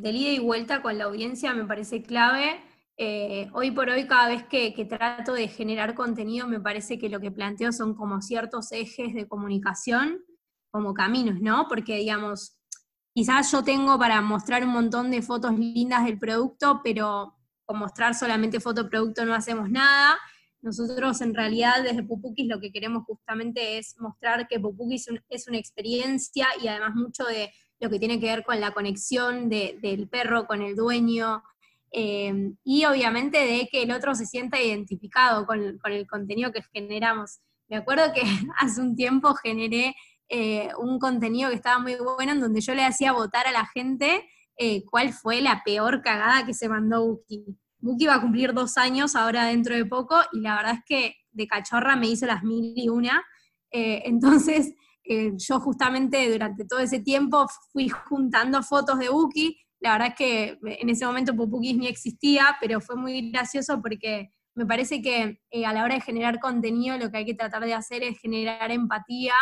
ida 0.03 0.32
y 0.32 0.39
vuelta 0.39 0.82
con 0.82 0.97
la 0.97 1.03
audiencia 1.03 1.53
me 1.53 1.65
parece 1.65 2.01
clave. 2.01 2.60
Eh, 2.97 3.51
hoy 3.53 3.69
por 3.69 3.89
hoy, 3.89 4.08
cada 4.08 4.30
vez 4.30 4.43
que, 4.45 4.73
trato 4.89 5.34
de 5.34 5.47
generar 5.47 5.93
contenido, 5.93 6.47
me 6.47 6.60
parece 6.60 6.97
que 6.97 7.08
lo 7.08 7.19
que 7.19 7.30
planteo 7.30 7.71
son 7.71 7.93
como 7.93 8.19
ciertos 8.23 8.71
ejes 8.71 9.13
de 9.13 9.27
comunicación, 9.27 10.25
como 10.71 10.95
caminos, 10.95 11.39
¿no? 11.39 11.67
Porque, 11.69 11.97
digamos, 11.97 12.58
quizás 13.13 13.51
yo 13.51 13.63
tengo 13.63 13.99
para 13.99 14.23
mostrar 14.23 14.63
un 14.63 14.71
montón 14.71 15.12
de 15.12 15.21
fotos 15.21 15.56
lindas 15.60 16.03
del 16.06 16.17
producto, 16.17 16.82
pero 16.84 17.36
con 17.63 17.77
mostrar 17.77 18.15
solamente 18.15 18.60
foto 18.60 18.89
producto 18.89 19.23
no 19.23 19.36
hacemos 19.36 19.69
nada. 19.69 20.17
Nosotros 20.67 21.21
en 21.21 21.34
realidad 21.34 21.82
desde 21.82 22.03
Pupukis 22.03 22.45
lo 22.45 22.60
que 22.60 22.73
queremos 22.73 23.06
justamente 23.06 23.77
es 23.77 23.95
mostrar 23.99 24.49
que 24.49 24.60
Pupukis 24.60 25.08
es 25.30 25.47
una 25.47 25.58
experiencia 25.58 26.45
y 26.62 26.67
además 26.67 26.93
mucho 26.93 27.23
de 27.23 27.53
lo 27.80 27.89
que 27.89 27.99
tiene 27.99 28.19
que 28.19 28.25
ver 28.25 28.43
con 28.43 28.60
la 28.60 28.71
conexión 28.71 29.47
del 29.47 30.10
perro 30.10 30.45
con 30.45 30.62
el 30.62 30.75
dueño 30.75 31.41
eh, 31.93 32.51
y 32.65 32.84
obviamente 32.84 33.38
de 33.38 33.69
que 33.71 33.84
el 33.84 33.93
otro 33.93 34.13
se 34.13 34.25
sienta 34.25 34.62
identificado 34.62 35.45
con, 35.45 35.80
el 35.86 36.06
contenido 36.06 36.51
que 36.51 36.63
generamos. 36.73 37.39
Me 37.69 37.77
acuerdo 37.77 38.12
que 38.13 38.23
hace 38.60 38.82
un 38.82 38.97
tiempo 38.97 39.36
generé 39.36 39.95
eh, 40.27 40.67
un 40.80 40.99
contenido 40.99 41.49
que 41.49 41.56
estaba 41.56 41.80
muy 41.80 41.95
bueno 41.95 42.34
en 42.34 42.41
donde 42.41 42.60
yo 42.60 42.75
le 42.75 42.84
hacía 42.84 43.13
votar 43.13 43.47
a 43.47 43.53
la 43.53 43.67
gente 43.67 44.27
eh, 44.58 44.84
cuál 44.84 45.13
fue 45.13 45.39
la 45.39 45.62
peor 45.63 46.01
cagada 46.01 46.45
que 46.45 46.53
se 46.53 46.67
mandó 46.67 47.06
Uki. 47.06 47.58
Buki 47.80 48.08
va 48.08 48.16
a 48.16 48.22
cumplir 48.22 48.54
dos 48.54 48.78
años 48.78 49.16
ahora 49.16 49.46
dentro 49.46 49.76
de 49.76 49.86
poco 49.86 50.18
y 50.32 50.42
la 50.42 50.56
verdad 50.56 50.74
es 50.76 50.82
que 50.86 51.16
de 51.32 51.48
cachorra 51.48 51.96
me 51.96 52.08
hizo 52.08 52.26
las 52.26 52.44
mil 52.44 52.74
y 52.76 52.90
una. 52.90 53.24
Eh, 53.72 54.02
entonces, 54.06 54.74
eh, 55.04 55.34
yo 55.38 55.60
justamente 55.60 56.30
durante 56.32 56.66
todo 56.66 56.80
ese 56.80 57.00
tiempo 57.00 57.46
fui 57.72 57.90
juntando 57.90 58.62
fotos 58.63 59.00
de 59.00 59.10
Buki. 59.10 59.58
La 59.80 59.94
verdad 59.94 60.08
es 60.10 60.16
que 60.16 60.60
en 60.62 60.90
ese 60.90 61.06
momento 61.06 61.36
Pupukis 61.36 61.78
ni 61.78 61.88
existía, 61.88 62.58
pero 62.60 62.82
fue 62.82 62.96
muy 62.96 63.32
gracioso 63.32 63.80
porque 63.82 64.32
me 64.56 64.66
parece 64.66 65.02
que 65.02 65.40
eh, 65.52 65.66
a 65.66 65.72
la 65.72 65.84
hora 65.84 65.96
de 65.96 66.02
generar 66.02 66.40
contenido 66.40 66.98
lo 66.98 67.12
que 67.12 67.18
hay 67.18 67.26
que 67.26 67.36
tratar 67.36 67.63
de 67.63 67.76
hacer 67.76 68.02
es 68.04 68.20
generar 68.20 68.72
empatía 68.72 69.36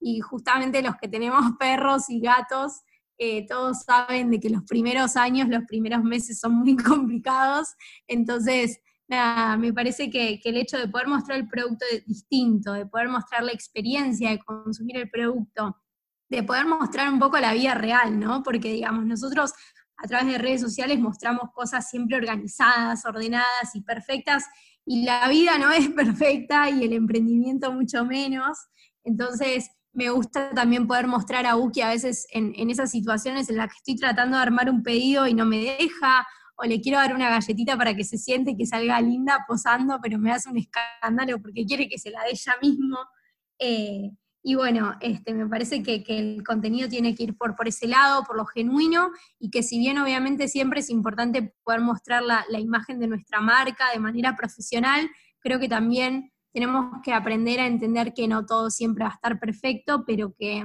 y 0.00 0.20
justamente 0.20 0.82
los 0.82 0.96
que 0.96 1.08
tenemos 1.08 1.44
perros 1.58 2.08
y 2.08 2.20
gatos 2.20 2.80
eh, 3.18 3.46
todos 3.46 3.82
saben 3.82 4.30
de 4.30 4.40
que 4.40 4.50
los 4.50 4.62
primeros 4.64 5.16
años, 5.16 5.48
los 5.48 5.64
primeros 5.64 6.02
meses 6.02 6.40
son 6.40 6.56
muy 6.56 6.76
complicados, 6.76 7.68
entonces, 8.06 8.80
nada, 9.08 9.56
me 9.56 9.72
parece 9.72 10.10
que, 10.10 10.40
el 10.42 10.56
hecho 10.56 10.78
de 10.78 10.88
poder 10.88 11.08
mostrar 11.08 11.38
el 11.38 11.48
producto 11.48 11.84
distinto, 12.06 12.72
de 12.72 12.86
poder 12.86 13.08
mostrar 13.08 13.42
la 13.44 13.52
experiencia 13.52 14.30
de 14.30 14.38
consumir 14.38 14.96
el 14.96 15.10
producto, 15.10 15.76
de 16.28 16.42
poder 16.42 16.66
mostrar 16.66 17.12
un 17.12 17.18
poco 17.18 17.38
la 17.38 17.52
vida 17.52 17.74
real, 17.74 18.18
¿no? 18.18 18.42
Porque, 18.42 18.72
digamos, 18.72 19.04
nosotros 19.04 19.52
a 20.02 20.08
través 20.08 20.26
de 20.26 20.38
redes 20.38 20.60
sociales 20.60 20.98
mostramos 20.98 21.50
cosas 21.54 21.88
siempre 21.88 22.16
organizadas, 22.16 23.04
ordenadas 23.04 23.74
y 23.74 23.82
perfectas, 23.82 24.44
y 24.84 25.04
la 25.04 25.28
vida 25.28 25.58
no 25.58 25.70
es 25.70 25.88
perfecta 25.90 26.70
y 26.70 26.84
el 26.84 26.92
emprendimiento 26.92 27.72
mucho 27.72 28.04
menos. 28.04 28.58
Entonces, 29.04 29.70
me 29.92 30.08
gusta 30.10 30.50
también 30.50 30.86
poder 30.86 31.06
mostrar 31.06 31.46
a 31.46 31.56
Uki 31.56 31.82
a 31.82 31.88
veces 31.88 32.26
en, 32.32 32.70
esas 32.70 32.90
situaciones 32.90 33.48
en 33.50 33.56
las 33.56 33.68
que 33.68 33.76
estoy 33.78 33.96
tratando 33.96 34.36
de 34.36 34.42
armar 34.42 34.70
un 34.70 34.82
pedido 34.82 35.26
y 35.26 35.34
no 35.34 35.44
me 35.44 35.58
deja, 35.58 36.26
o 36.56 36.64
le 36.64 36.80
quiero 36.80 36.98
dar 36.98 37.14
una 37.14 37.28
galletita 37.28 37.76
para 37.76 37.94
que 37.94 38.04
se 38.04 38.18
siente 38.18 38.56
que 38.56 38.66
salga 38.66 39.00
linda 39.00 39.44
posando, 39.46 39.98
pero 40.02 40.18
me 40.18 40.32
hace 40.32 40.48
un 40.48 40.58
escándalo 40.58 41.40
porque 41.40 41.66
quiere 41.66 41.88
que 41.88 41.98
se 41.98 42.10
la 42.10 42.22
dé 42.24 42.30
ella 42.30 42.54
mismo. 42.62 42.98
Eh, 43.58 44.10
y 44.44 44.54
bueno, 44.56 44.96
este, 45.00 45.34
me 45.34 45.46
parece 45.46 45.82
que, 45.82 46.04
el 46.08 46.42
contenido 46.42 46.88
tiene 46.88 47.14
que 47.14 47.22
ir 47.24 47.36
por, 47.36 47.54
por 47.54 47.68
ese 47.68 47.86
lado, 47.86 48.24
por 48.24 48.36
lo 48.36 48.44
genuino, 48.46 49.10
y 49.38 49.50
que 49.50 49.62
si 49.62 49.78
bien 49.78 49.98
obviamente 49.98 50.48
siempre 50.48 50.80
es 50.80 50.90
importante 50.90 51.54
poder 51.62 51.80
mostrar 51.80 52.22
la, 52.22 52.44
la 52.48 52.58
imagen 52.58 52.98
de 52.98 53.06
nuestra 53.06 53.40
marca 53.40 53.90
de 53.92 54.00
manera 54.00 54.34
profesional, 54.36 55.08
creo 55.40 55.60
que 55.60 55.68
también 55.68 56.32
tenemos 56.52 57.00
que 57.02 57.12
aprender 57.12 57.60
a 57.60 57.66
entender 57.66 58.12
que 58.14 58.28
no 58.28 58.44
todo 58.44 58.70
siempre 58.70 59.04
va 59.04 59.10
a 59.10 59.14
estar 59.14 59.38
perfecto, 59.38 60.04
pero 60.06 60.34
que, 60.38 60.64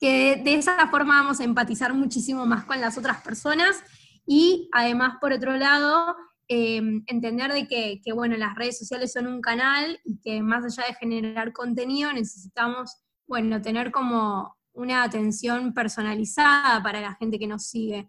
de, 0.00 0.54
esa 0.54 0.88
forma 0.88 1.20
vamos 1.20 1.40
a 1.40 1.44
empatizar 1.44 1.92
muchísimo 1.92 2.46
más 2.46 2.64
con 2.64 2.80
las 2.80 2.96
otras 2.96 3.20
personas 3.22 3.82
y 4.26 4.68
además, 4.72 5.16
por 5.20 5.32
otro 5.32 5.56
lado, 5.56 6.16
em, 6.48 7.02
entender 7.06 7.52
de 7.52 7.66
que, 7.66 8.12
bueno, 8.14 8.36
las 8.36 8.54
redes 8.54 8.78
sociales 8.78 9.12
son 9.12 9.26
un 9.26 9.40
canal 9.40 9.98
y 10.04 10.20
que 10.20 10.42
más 10.42 10.64
allá 10.64 10.88
de 10.88 10.94
generar 10.94 11.52
contenido 11.52 12.12
necesitamos, 12.12 12.96
bueno, 13.26 13.60
tener 13.60 13.90
como 13.90 14.56
una 14.72 15.02
atención 15.02 15.74
personalizada 15.74 16.82
para 16.82 17.00
la 17.00 17.14
gente 17.16 17.38
que 17.38 17.46
nos 17.46 17.66
sigue. 17.66 18.08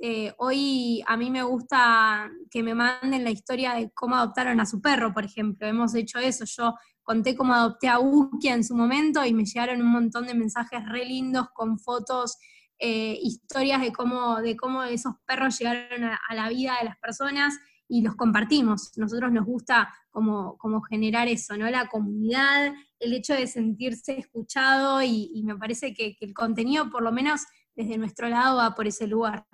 Este, 0.00 0.34
hoy 0.38 1.02
a 1.06 1.16
mí 1.16 1.30
me 1.30 1.42
gusta 1.42 2.30
que 2.50 2.62
me 2.62 2.74
manden 2.74 3.22
la 3.22 3.30
historia 3.30 3.74
de 3.74 3.90
cómo 3.92 4.16
adoptaron 4.16 4.58
a 4.60 4.66
su 4.66 4.80
perro, 4.80 5.12
por 5.12 5.24
ejemplo. 5.24 5.66
Hemos 5.66 5.94
hecho 5.94 6.18
eso. 6.18 6.44
Yo 6.46 6.74
conté 7.02 7.36
cómo 7.36 7.52
adopté 7.52 7.88
a 7.88 8.00
Ukia 8.00 8.54
en 8.54 8.64
su 8.64 8.74
momento 8.74 9.24
y 9.24 9.34
me 9.34 9.44
llegaron 9.44 9.82
un 9.82 9.92
montón 9.92 10.26
de 10.26 10.34
mensajes 10.34 10.86
re 10.88 11.04
lindos 11.04 11.48
con 11.52 11.78
fotos, 11.78 12.38
eh, 12.78 13.18
historias 13.22 13.82
de 13.82 13.92
cómo, 13.92 14.40
de 14.40 14.56
cómo 14.56 14.84
esos 14.84 15.14
perros 15.26 15.58
llegaron 15.58 16.04
a, 16.04 16.18
la 16.34 16.48
vida 16.48 16.76
de 16.78 16.86
las 16.86 16.96
personas 16.98 17.58
y 17.86 18.02
los 18.02 18.16
compartimos. 18.16 18.92
Nosotros 18.96 19.30
nos 19.32 19.44
gusta 19.44 19.92
como, 20.10 20.56
como 20.56 20.80
generar 20.80 21.28
eso, 21.28 21.58
¿no? 21.58 21.68
La 21.68 21.88
comunidad, 21.88 22.72
el 22.98 23.12
hecho 23.12 23.34
de 23.34 23.46
sentirse 23.46 24.18
escuchado 24.18 25.02
y, 25.02 25.42
me 25.44 25.56
parece 25.56 25.92
que, 25.92 26.16
el 26.20 26.32
contenido, 26.32 26.88
por 26.90 27.02
lo 27.02 27.12
menos 27.12 27.42
desde 27.74 27.98
nuestro 27.98 28.28
lado, 28.28 28.56
va 28.56 28.74
por 28.74 28.86
ese 28.86 29.06
lugar. 29.06 29.46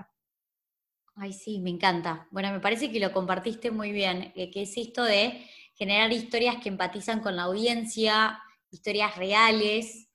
Ay, 1.16 1.32
sí, 1.32 1.58
me 1.60 1.70
encanta. 1.70 2.28
Bueno, 2.30 2.52
me 2.52 2.60
parece 2.60 2.92
que 2.92 3.00
lo 3.00 3.12
compartiste 3.12 3.70
muy 3.70 3.90
bien, 3.90 4.32
que 4.34 4.62
es 4.62 4.76
esto 4.76 5.02
de 5.02 5.46
generar 5.74 6.12
historias 6.12 6.56
que 6.62 6.68
empatizan 6.68 7.20
con 7.20 7.36
la 7.36 7.44
audiencia, 7.44 8.38
historias 8.70 9.16
reales, 9.16 10.08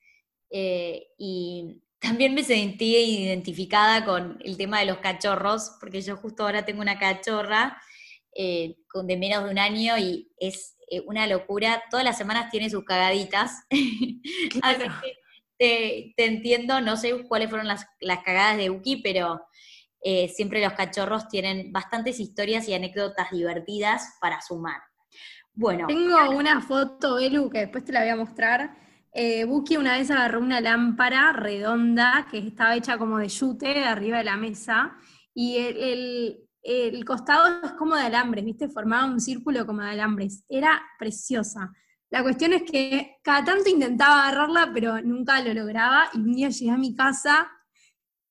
eh, 0.52 1.08
y 1.18 1.82
también 2.00 2.34
me 2.34 2.44
sentí 2.44 2.96
identificada 2.96 4.06
con 4.06 4.40
el 4.44 4.58
tema 4.58 4.80
de 4.80 4.86
los 4.86 4.98
cachorros, 4.98 5.78
porque 5.80 6.02
yo 6.02 6.18
justo 6.18 6.44
ahora 6.44 6.66
tengo 6.66 6.82
una 6.82 7.00
cachorra 7.00 7.82
eh, 8.36 8.76
de 9.04 9.18
menos 9.18 9.44
de 9.44 9.50
un 9.50 9.60
año 9.60 9.98
y 9.98 10.32
es 10.38 10.78
eh, 10.90 11.02
una 11.02 11.28
locura. 11.28 11.84
Todas 11.90 12.06
las 12.06 12.18
semanas 12.18 12.50
tiene 12.52 12.70
sus 12.70 12.84
cagaditas. 12.84 13.66
Así 14.62 14.84
que 15.58 16.14
te, 16.16 16.26
entiendo, 16.26 16.82
no 16.82 16.98
sé 16.98 17.24
cuáles 17.28 17.50
fueron 17.50 17.68
las, 17.68 17.86
cagadas 18.24 18.58
de 18.58 18.70
Uki, 18.70 18.98
pero 18.98 19.42
siempre 20.34 20.64
los 20.64 20.74
cachorros 20.74 21.28
tienen 21.28 21.72
bastantes 21.72 22.20
historias 22.20 22.68
y 22.68 22.74
anécdotas 22.74 23.30
divertidas 23.32 24.18
para 24.20 24.42
sumar. 24.42 24.82
Bueno. 25.54 25.88
Tengo 25.88 26.32
una 26.32 26.62
foto, 26.62 27.20
Elu, 27.20 27.50
que 27.50 27.60
después 27.60 27.84
te 27.84 27.92
la 27.92 28.02
voy 28.02 28.10
a 28.10 28.16
mostrar. 28.16 28.78
Eh, 29.14 29.44
Buki 29.44 29.76
una 29.76 29.98
vez 29.98 30.10
agarró 30.10 30.40
una 30.40 30.62
lámpara 30.62 31.34
redonda 31.34 32.28
que 32.32 32.38
estaba 32.38 32.76
hecha 32.76 32.98
como 32.98 33.18
de 33.18 33.28
yute 33.28 33.84
arriba 33.84 34.20
de 34.20 34.24
la 34.24 34.38
mesa 34.38 34.96
y 35.34 35.58
el, 35.58 37.06
costado 37.06 37.62
es 37.64 37.74
como 37.74 37.96
de 37.96 38.04
alambres, 38.04 38.46
¿viste? 38.46 38.70
Formaba 38.70 39.06
un 39.06 39.20
círculo 39.20 39.66
como 39.66 39.82
de 39.82 39.90
alambres. 39.90 40.46
Era 40.48 40.82
preciosa. 40.98 41.74
La 42.10 42.24
cuestión 42.24 42.54
es 42.54 42.64
que 42.64 43.18
cada 43.24 43.44
tanto 43.44 43.70
intentaba 43.70 44.28
agarrarla, 44.28 44.72
pero 44.74 45.02
nunca 45.02 45.42
lo 45.42 45.54
lograba. 45.54 46.10
Y 46.14 46.18
un 46.18 46.34
día 46.34 46.50
llegué 46.50 46.72
a 46.72 46.78
mi 46.78 46.96
casa 46.96 47.50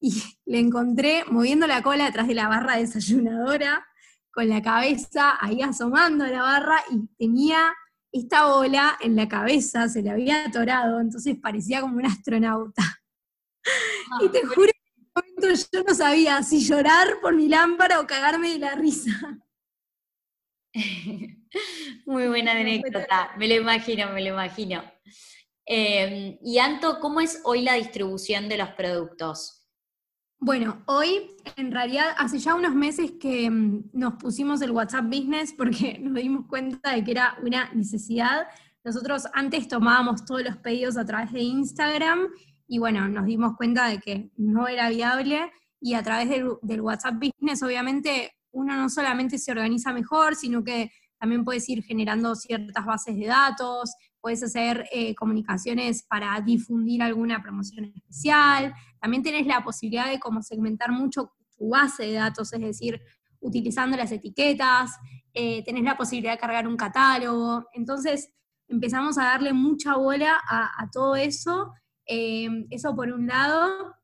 y 0.00 0.10
le 0.46 0.58
encontré 0.58 1.24
moviendo 1.26 1.66
la 1.66 1.82
cola 1.82 2.06
detrás 2.06 2.26
de 2.26 2.34
la 2.34 2.48
barra 2.48 2.76
desayunadora 2.76 3.86
con 4.32 4.48
la 4.48 4.62
cabeza 4.62 5.36
ahí 5.40 5.60
asomando 5.60 6.24
a 6.24 6.28
la 6.28 6.42
barra 6.42 6.82
y 6.90 7.06
tenía 7.18 7.74
esta 8.12 8.46
bola 8.46 8.98
en 9.00 9.14
la 9.14 9.28
cabeza, 9.28 9.88
se 9.88 10.02
le 10.02 10.10
había 10.10 10.46
atorado, 10.46 11.00
entonces 11.00 11.36
parecía 11.40 11.80
como 11.80 11.96
un 11.96 12.06
astronauta. 12.06 12.82
y 14.20 14.28
te 14.28 14.44
juro 14.44 14.72
que 14.72 14.90
en 14.96 15.02
ese 15.02 15.10
momento 15.14 15.68
yo 15.72 15.84
no 15.84 15.94
sabía 15.94 16.42
si 16.42 16.60
llorar 16.60 17.20
por 17.20 17.34
mi 17.34 17.48
lámpara 17.48 18.00
o 18.00 18.06
cagarme 18.06 18.52
de 18.52 18.58
la 18.58 18.74
risa. 18.74 19.10
Muy 22.06 22.28
buena 22.28 22.52
anécdota, 22.52 23.32
me 23.36 23.48
lo 23.48 23.54
imagino, 23.54 24.12
me 24.12 24.22
lo 24.22 24.28
imagino. 24.28 24.82
Eh, 25.66 26.38
y 26.42 26.58
Anto, 26.58 26.98
¿cómo 27.00 27.20
es 27.20 27.40
hoy 27.44 27.62
la 27.62 27.74
distribución 27.74 28.48
de 28.48 28.56
los 28.56 28.70
productos? 28.70 29.60
Bueno, 30.42 30.83
hoy 30.87 31.37
en 31.57 31.70
realidad 31.70 32.14
hace 32.16 32.38
ya 32.38 32.55
unos 32.55 32.74
meses 32.74 33.12
que 33.20 33.50
mm, 33.50 33.90
nos 33.92 34.14
pusimos 34.14 34.62
el 34.62 34.70
WhatsApp 34.70 35.05
Business 35.05 35.53
porque 35.53 35.98
nos 36.00 36.14
dimos 36.14 36.46
cuenta 36.46 36.92
de 36.92 37.05
que 37.05 37.11
era 37.11 37.37
una 37.42 37.70
necesidad. 37.74 38.46
Nosotros 38.83 39.29
antes 39.35 39.68
tomábamos 39.68 40.24
todos 40.24 40.42
los 40.42 40.57
pedidos 40.57 40.96
a 40.96 41.05
través 41.05 41.31
de 41.33 41.40
Instagram 41.40 42.29
y 42.66 42.79
bueno, 42.79 43.07
nos 43.07 43.26
dimos 43.26 43.55
cuenta 43.59 43.88
de 43.88 44.00
que 44.00 44.31
no 44.38 44.66
era 44.66 44.88
viable 44.88 45.53
y 45.79 45.92
a 45.92 46.03
través 46.03 46.31
del, 46.31 46.81
WhatsApp 46.81 47.16
Business 47.16 47.62
obviamente 47.62 48.33
uno 48.53 48.74
no 48.76 48.88
solamente 48.88 49.37
se 49.37 49.53
organiza 49.53 49.92
mejor, 49.92 50.37
sino 50.37 50.64
que 50.64 50.90
también 51.18 51.44
puedes 51.44 51.68
ir 51.68 51.83
generando 51.83 52.35
ciertas 52.35 52.87
bases 52.87 53.14
de 53.14 53.26
datos, 53.26 53.92
puedes 54.20 54.42
hacer 54.42 54.87
eh, 54.92 55.14
comunicaciones 55.14 56.02
para 56.02 56.40
difundir 56.40 57.02
alguna 57.02 57.42
promoción 57.42 57.87
especial, 57.87 58.74
también 59.00 59.22
tenés 59.22 59.46
la 59.46 59.64
posibilidad 59.64 60.09
de 60.09 60.20
como 60.20 60.42
segmentar 60.42 60.92
mucho 60.92 61.33
tu 61.56 61.70
base 61.70 62.04
de 62.06 62.12
datos, 62.14 62.52
es 62.52 62.61
decir, 62.61 63.00
utilizando 63.40 63.96
las 63.96 64.12
etiquetas, 64.12 64.96
eh, 65.33 65.64
tenés 65.64 65.85
la 65.85 65.96
posibilidad 65.96 66.33
de 66.33 66.38
cargar 66.38 66.68
un 66.68 66.76
catálogo, 66.76 67.66
entonces 67.72 68.33
empezamos 68.68 69.18
a 69.18 69.24
darle 69.24 69.52
mucha 69.52 69.96
bola 69.96 70.38
a, 70.48 70.88
todo 70.92 71.16
eso, 71.16 71.72
eh, 72.06 72.48
eso 72.70 72.94
por 72.94 73.11
un 73.11 73.26
lado, 73.26 73.96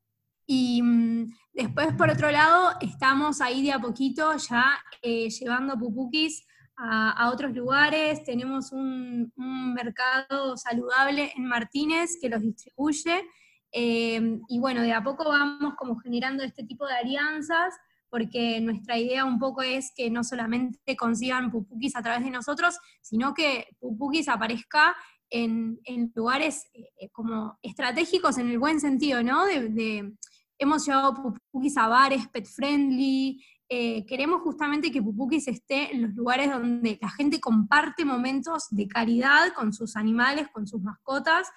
y 0.46 0.80
mm, 0.82 1.32
después 1.52 1.92
por 1.94 2.10
otro 2.10 2.30
lado 2.30 2.72
estamos 2.80 3.40
ahí 3.40 3.62
de 3.62 3.72
a 3.72 3.80
poquito 3.80 4.36
ya 4.36 4.78
llevando 5.02 5.78
pupukis 5.78 6.46
a, 6.76 7.30
otros 7.32 7.54
lugares, 7.54 8.22
tenemos 8.24 8.72
un, 8.72 9.32
mercado 9.74 10.56
saludable 10.56 11.32
en 11.36 11.46
Martínez 11.46 12.18
que 12.20 12.28
los 12.28 12.40
distribuye, 12.40 13.24
eh, 13.72 14.40
y 14.48 14.58
bueno, 14.58 14.82
de 14.82 14.92
a 14.92 15.02
poco 15.02 15.28
vamos 15.28 15.74
como 15.76 15.98
generando 15.98 16.42
este 16.42 16.64
tipo 16.64 16.86
de 16.86 16.94
alianzas, 16.94 17.74
porque 18.08 18.60
nuestra 18.60 18.98
idea 18.98 19.24
un 19.24 19.38
poco 19.38 19.62
es 19.62 19.92
que 19.94 20.10
no 20.10 20.24
solamente 20.24 20.96
consigan 20.96 21.50
pupukis 21.50 21.96
a 21.96 22.02
través 22.02 22.24
de 22.24 22.30
nosotros, 22.30 22.78
sino 23.02 23.34
que 23.34 23.66
pupukis 23.78 24.28
aparezca 24.28 24.96
en, 25.28 25.78
lugares 26.14 26.66
eh, 26.72 27.10
como 27.10 27.58
estratégicos 27.62 28.38
en 28.38 28.50
el 28.50 28.58
buen 28.58 28.80
sentido, 28.80 29.22
¿no? 29.22 29.44
De, 29.44 30.14
hemos 30.58 30.86
llevado 30.86 31.14
pupukis 31.14 31.76
a 31.76 31.88
bares 31.88 32.28
pet 32.28 32.46
friendly, 32.46 33.44
eh, 33.68 34.06
queremos 34.06 34.42
justamente 34.42 34.92
que 34.92 35.02
Pupukis 35.02 35.48
esté 35.48 35.92
en 35.92 36.02
los 36.02 36.14
lugares 36.14 36.50
donde 36.50 36.98
la 37.02 37.10
gente 37.10 37.40
comparte 37.40 38.04
momentos 38.04 38.66
de 38.70 38.86
calidad 38.86 39.52
con 39.54 39.72
sus 39.72 39.96
animales, 39.96 40.48
con 40.52 40.66
sus 40.66 40.80
mascotas, 40.82 41.48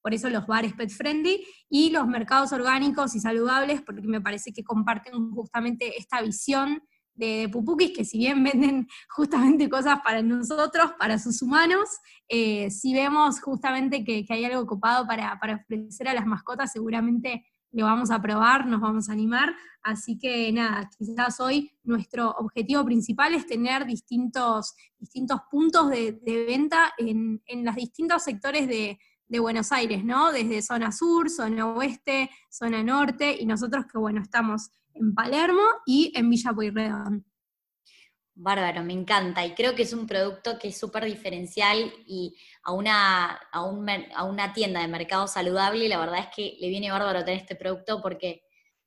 por 0.00 0.14
eso 0.14 0.30
los 0.30 0.46
bares 0.46 0.72
pet 0.72 0.90
friendly, 0.90 1.44
y 1.68 1.90
los 1.90 2.06
mercados 2.06 2.52
orgánicos 2.52 3.14
y 3.14 3.20
saludables, 3.20 3.82
porque 3.82 4.02
me 4.02 4.22
parece 4.22 4.52
que 4.52 4.64
comparten 4.64 5.30
justamente 5.32 5.98
esta 5.98 6.22
visión 6.22 6.82
de, 7.14 7.48
Pupukis, 7.52 7.92
que 7.94 8.06
si 8.06 8.16
bien 8.16 8.42
venden 8.42 8.88
justamente 9.10 9.68
cosas 9.68 10.00
para 10.02 10.22
nosotros, 10.22 10.92
para 10.98 11.18
sus 11.18 11.42
humanos, 11.42 11.90
eh, 12.28 12.70
si 12.70 12.94
vemos 12.94 13.40
justamente 13.40 14.02
que, 14.02 14.24
hay 14.30 14.44
algo 14.46 14.66
copado 14.66 15.06
para, 15.06 15.38
para 15.38 15.56
ofrecer 15.56 16.08
a 16.08 16.14
las 16.14 16.24
mascotas, 16.24 16.72
seguramente 16.72 17.44
lo 17.72 17.84
vamos 17.84 18.10
a 18.10 18.20
probar, 18.20 18.66
nos 18.66 18.80
vamos 18.80 19.08
a 19.08 19.12
animar. 19.12 19.54
Así 19.82 20.18
que 20.18 20.52
nada, 20.52 20.90
quizás 20.98 21.40
hoy 21.40 21.72
nuestro 21.84 22.30
objetivo 22.32 22.84
principal 22.84 23.34
es 23.34 23.46
tener 23.46 23.86
distintos, 23.86 24.74
distintos 24.98 25.40
puntos 25.50 25.88
de, 25.88 26.20
venta 26.46 26.92
en, 26.98 27.40
los 27.64 27.74
distintos 27.74 28.22
sectores 28.22 28.68
de, 28.68 28.98
Buenos 29.40 29.70
Aires, 29.70 30.04
¿no? 30.04 30.32
Desde 30.32 30.60
zona 30.60 30.90
sur, 30.90 31.30
zona 31.30 31.64
oeste, 31.68 32.28
zona 32.50 32.82
norte, 32.82 33.36
y 33.38 33.46
nosotros 33.46 33.84
que 33.86 33.96
bueno, 33.96 34.20
estamos 34.20 34.70
en 34.92 35.14
Palermo 35.14 35.62
y 35.86 36.12
en 36.16 36.28
Villa 36.28 36.52
Pueyrredón. 36.52 37.24
Bárbaro, 38.34 38.82
me 38.82 38.94
encanta. 38.94 39.46
Y 39.46 39.54
creo 39.54 39.76
que 39.76 39.82
es 39.82 39.92
un 39.92 40.06
producto 40.06 40.58
que 40.58 40.68
es 40.68 40.78
súper 40.78 41.04
diferencial 41.04 41.92
y 42.06 42.34
a 42.62 42.72
una, 42.72 43.40
a, 43.52 44.24
una 44.24 44.52
tienda 44.52 44.80
de 44.80 44.88
mercado 44.88 45.26
saludable, 45.26 45.88
la 45.88 45.98
verdad 45.98 46.20
es 46.20 46.28
que 46.34 46.56
le 46.60 46.68
viene 46.68 46.90
bárbaro 46.90 47.24
tener 47.24 47.40
este 47.40 47.56
producto 47.56 48.00
porque 48.02 48.42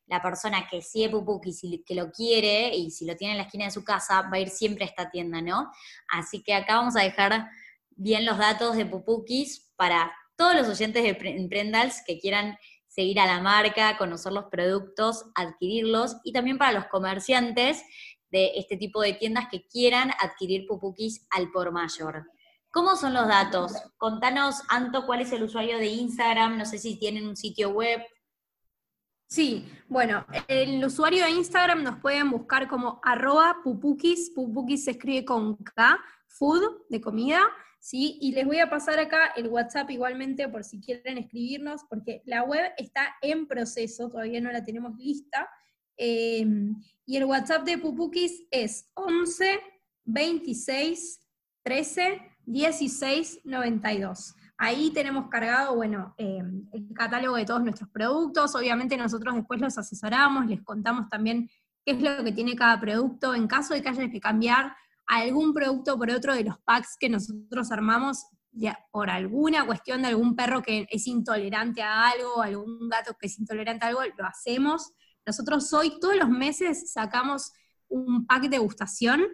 la 0.05 0.21
persona 0.21 0.67
que 0.69 0.81
sigue 0.81 1.09
Pupukis 1.09 1.63
y 1.63 1.83
que 1.83 1.95
lo 1.95 2.11
quiere 2.11 2.75
y 2.75 2.91
si 2.91 3.05
lo 3.05 3.15
tiene 3.15 3.33
en 3.33 3.37
la 3.37 3.45
esquina 3.45 3.65
de 3.65 3.71
su 3.71 3.83
casa 3.83 4.23
va 4.23 4.37
a 4.37 4.39
ir 4.39 4.49
siempre 4.49 4.85
a 4.85 4.87
esta 4.87 5.09
tienda, 5.09 5.41
¿no? 5.41 5.71
Así 6.09 6.43
que 6.43 6.53
acá 6.53 6.75
vamos 6.75 6.95
a 6.95 7.01
dejar 7.01 7.47
bien 7.91 8.25
los 8.25 8.37
datos 8.37 8.75
de 8.75 8.85
Pupukis 8.85 9.71
para 9.75 10.13
todos 10.35 10.55
los 10.55 10.67
oyentes 10.67 11.03
de 11.03 11.17
Emprendals 11.29 12.03
que 12.05 12.19
quieran 12.19 12.57
seguir 12.87 13.19
a 13.19 13.25
la 13.25 13.41
marca, 13.41 13.97
conocer 13.97 14.33
los 14.33 14.45
productos, 14.45 15.25
adquirirlos 15.35 16.17
y 16.23 16.31
también 16.31 16.57
para 16.57 16.73
los 16.73 16.85
comerciantes 16.85 17.83
de 18.29 18.51
este 18.55 18.77
tipo 18.77 19.01
de 19.01 19.13
tiendas 19.13 19.47
que 19.49 19.65
quieran 19.67 20.11
adquirir 20.19 20.67
pupukis 20.67 21.25
al 21.31 21.51
por 21.51 21.71
mayor. 21.71 22.25
¿Cómo 22.73 22.95
son 22.95 23.13
los 23.13 23.27
datos? 23.27 23.71
Contanos, 23.97 24.63
Anto, 24.67 25.05
cuál 25.05 25.21
es 25.21 25.31
el 25.31 25.43
usuario 25.43 25.77
de 25.77 25.85
Instagram, 25.85 26.57
no 26.57 26.65
sé 26.65 26.79
si 26.79 26.97
tienen 26.97 27.27
un 27.27 27.35
sitio 27.35 27.69
web. 27.69 28.01
Sí, 29.27 29.71
bueno, 29.87 30.25
el 30.47 30.83
usuario 30.83 31.23
de 31.23 31.29
Instagram 31.29 31.83
nos 31.83 31.99
pueden 31.99 32.31
buscar 32.31 32.67
como 32.67 32.99
arroba 33.03 33.57
pupukis, 33.63 34.31
pupukis 34.31 34.85
se 34.85 34.91
escribe 34.91 35.23
con 35.23 35.55
K, 35.57 35.99
food, 36.25 36.87
de 36.89 36.99
comida, 36.99 37.41
¿sí? 37.79 38.17
Y 38.19 38.31
les 38.31 38.47
voy 38.47 38.57
a 38.57 38.71
pasar 38.71 38.97
acá 38.97 39.27
el 39.35 39.49
WhatsApp 39.49 39.91
igualmente 39.91 40.49
por 40.49 40.63
si 40.63 40.81
quieren 40.81 41.19
escribirnos, 41.19 41.83
porque 41.87 42.23
la 42.25 42.41
web 42.41 42.71
está 42.77 43.17
en 43.21 43.45
proceso, 43.45 44.09
todavía 44.09 44.41
no 44.41 44.51
la 44.51 44.63
tenemos 44.63 44.97
lista. 44.97 45.47
Em, 45.95 46.73
y 47.05 47.17
el 47.17 47.25
WhatsApp 47.25 47.65
de 47.65 47.77
Pupukis 47.77 48.47
es 48.49 48.89
11 48.95 49.61
26 50.05 51.19
13 51.61 52.32
16 52.45 53.41
92. 53.43 54.35
Ahí 54.57 54.91
tenemos 54.91 55.29
cargado, 55.29 55.75
bueno, 55.75 56.13
em, 56.17 56.67
el 56.71 56.93
catálogo 56.93 57.35
de 57.35 57.45
todos 57.45 57.63
nuestros 57.63 57.89
productos. 57.89 58.55
Obviamente 58.55 58.95
nosotros 58.97 59.35
después 59.35 59.59
los 59.59 59.77
asesoramos, 59.77 60.45
les 60.45 60.61
contamos 60.61 61.09
también 61.09 61.49
qué 61.85 61.93
es 61.93 62.01
lo 62.01 62.23
que 62.23 62.31
tiene 62.31 62.55
cada 62.55 62.79
producto. 62.79 63.33
En 63.33 63.47
caso 63.47 63.73
de 63.73 63.81
que 63.81 63.89
haya 63.89 64.09
que 64.09 64.19
cambiar 64.19 64.75
algún 65.07 65.53
producto 65.53 65.97
por 65.97 66.09
otro 66.11 66.33
de 66.33 66.43
los 66.43 66.57
packs 66.59 66.95
que 66.99 67.09
nosotros 67.09 67.71
armamos, 67.71 68.25
por 68.91 69.09
alguna 69.09 69.65
cuestión 69.65 70.03
de 70.03 70.09
algún 70.09 70.35
perro 70.35 70.61
que 70.61 70.85
es 70.89 71.07
intolerante 71.07 71.81
a 71.81 72.09
algo, 72.09 72.41
algún 72.41 72.87
gato 72.87 73.15
que 73.19 73.27
es 73.27 73.39
intolerante 73.39 73.85
a 73.85 73.89
algo, 73.89 74.01
lo 74.17 74.25
hacemos. 74.25 74.93
Nosotros 75.25 75.71
hoy 75.73 75.99
todos 75.99 76.15
los 76.15 76.29
meses 76.29 76.91
sacamos 76.91 77.51
un 77.87 78.25
pack 78.25 78.43
de 78.43 78.49
degustación 78.49 79.25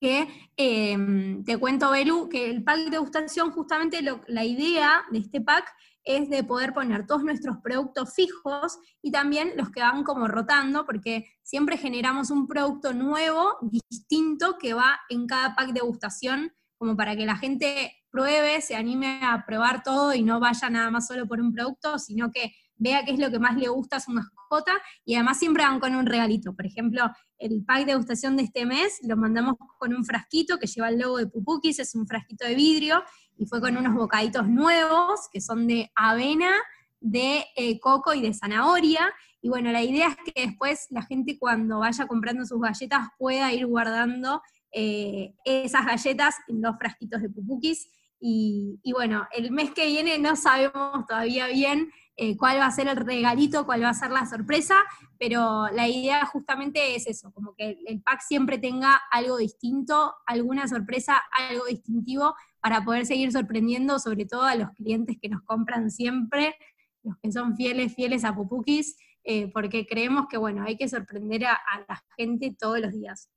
que 0.00 0.28
em, 0.56 1.44
te 1.44 1.58
cuento, 1.58 1.90
Belu, 1.90 2.28
que 2.28 2.50
el 2.50 2.62
pack 2.62 2.84
de 2.84 2.90
degustación, 2.90 3.50
justamente 3.50 4.00
la 4.02 4.44
idea 4.44 5.04
de 5.10 5.18
este 5.18 5.40
pack 5.40 5.66
es 6.04 6.28
de 6.28 6.44
poder 6.44 6.74
poner 6.74 7.06
todos 7.06 7.24
nuestros 7.24 7.56
productos 7.58 8.14
fijos 8.14 8.78
y 9.02 9.10
también 9.10 9.52
los 9.56 9.70
que 9.70 9.80
van 9.80 10.04
como 10.04 10.28
rotando, 10.28 10.84
porque 10.84 11.24
siempre 11.42 11.78
generamos 11.78 12.30
un 12.30 12.46
producto 12.46 12.92
nuevo, 12.92 13.56
distinto, 13.62 14.58
que 14.58 14.74
va 14.74 15.00
en 15.08 15.26
cada 15.26 15.54
pack 15.54 15.68
de 15.68 15.80
degustación, 15.80 16.52
como 16.76 16.96
para 16.96 17.16
que 17.16 17.24
la 17.24 17.36
gente 17.36 17.92
pruebe, 18.10 18.60
se 18.60 18.76
anime 18.76 19.20
a 19.22 19.44
probar 19.46 19.82
todo 19.82 20.14
y 20.14 20.22
no 20.22 20.38
vaya 20.40 20.68
nada 20.70 20.90
más 20.90 21.06
solo 21.06 21.26
por 21.26 21.40
un 21.40 21.52
producto, 21.52 21.98
sino 21.98 22.30
que 22.30 22.54
vea 22.76 23.04
qué 23.04 23.12
es 23.12 23.18
lo 23.18 23.30
que 23.30 23.38
más 23.38 23.56
le 23.56 23.68
gusta 23.68 23.96
a 23.96 24.00
su 24.00 24.10
mascota 24.10 24.72
y 25.04 25.14
además 25.14 25.38
siempre 25.38 25.64
van 25.64 25.80
con 25.80 25.94
un 25.94 26.06
regalito. 26.06 26.54
Por 26.54 26.66
ejemplo, 26.66 27.10
el 27.38 27.64
pack 27.64 27.80
de 27.80 27.92
degustación 27.92 28.36
de 28.36 28.44
este 28.44 28.66
mes 28.66 28.98
lo 29.02 29.16
mandamos 29.16 29.54
con 29.78 29.94
un 29.94 30.04
frasquito 30.04 30.58
que 30.58 30.66
lleva 30.66 30.88
el 30.88 30.98
logo 30.98 31.18
de 31.18 31.26
Pupukis, 31.26 31.78
es 31.78 31.94
un 31.94 32.06
frasquito 32.06 32.46
de 32.46 32.54
vidrio 32.54 33.02
y 33.36 33.46
fue 33.46 33.60
con 33.60 33.76
unos 33.76 33.94
bocaditos 33.94 34.48
nuevos 34.48 35.28
que 35.32 35.40
son 35.40 35.66
de 35.66 35.90
avena, 35.94 36.52
de 37.00 37.44
eh, 37.56 37.78
coco 37.80 38.14
y 38.14 38.22
de 38.22 38.34
zanahoria. 38.34 39.12
Y 39.40 39.48
bueno, 39.48 39.70
la 39.72 39.82
idea 39.82 40.08
es 40.08 40.32
que 40.32 40.46
después 40.46 40.86
la 40.90 41.02
gente 41.02 41.38
cuando 41.38 41.80
vaya 41.80 42.06
comprando 42.06 42.44
sus 42.46 42.60
galletas 42.60 43.08
pueda 43.18 43.52
ir 43.52 43.66
guardando 43.66 44.40
eh, 44.72 45.34
esas 45.44 45.84
galletas 45.86 46.36
en 46.48 46.62
los 46.62 46.76
frasquitos 46.78 47.20
de 47.22 47.28
pupukis. 47.28 47.88
Y, 48.26 48.80
y, 48.82 48.92
bueno, 48.92 49.26
el 49.32 49.50
mes 49.50 49.72
que 49.72 49.84
viene 49.84 50.18
no 50.18 50.34
sabemos 50.34 51.06
todavía 51.06 51.46
bien 51.48 51.90
eh, 52.16 52.36
cuál 52.36 52.58
va 52.58 52.66
a 52.66 52.70
ser 52.70 52.86
el 52.86 52.96
regalito, 52.96 53.66
cuál 53.66 53.82
va 53.82 53.88
a 53.88 53.94
ser 53.94 54.10
la 54.12 54.24
sorpresa, 54.24 54.76
pero 55.18 55.66
la 55.72 55.88
idea 55.88 56.24
justamente 56.26 56.94
es 56.94 57.08
eso, 57.08 57.32
como 57.32 57.54
que 57.54 57.76
el 57.86 58.02
pack 58.02 58.20
siempre 58.20 58.58
tenga 58.58 59.00
algo 59.10 59.36
distinto, 59.36 60.14
alguna 60.24 60.68
sorpresa, 60.68 61.20
algo 61.50 61.64
distintivo 61.66 62.36
para 62.60 62.84
poder 62.84 63.04
seguir 63.04 63.32
sorprendiendo 63.32 63.98
sobre 63.98 64.26
todo 64.26 64.42
a 64.42 64.54
los 64.54 64.70
clientes 64.70 65.16
que 65.20 65.28
nos 65.28 65.42
compran 65.42 65.90
siempre, 65.90 66.54
los 67.02 67.16
que 67.18 67.32
son 67.32 67.56
fieles, 67.56 67.94
fieles 67.94 68.24
a 68.24 68.34
Pupukis, 68.34 68.96
eh, 69.24 69.50
porque 69.52 69.84
creemos 69.84 70.26
que 70.28 70.36
bueno, 70.36 70.64
hay 70.64 70.76
que 70.76 70.88
sorprender 70.88 71.46
a, 71.46 71.54
a 71.54 71.80
la 71.88 72.04
gente 72.16 72.54
todos 72.56 72.78
los 72.78 72.92
días. 72.92 73.28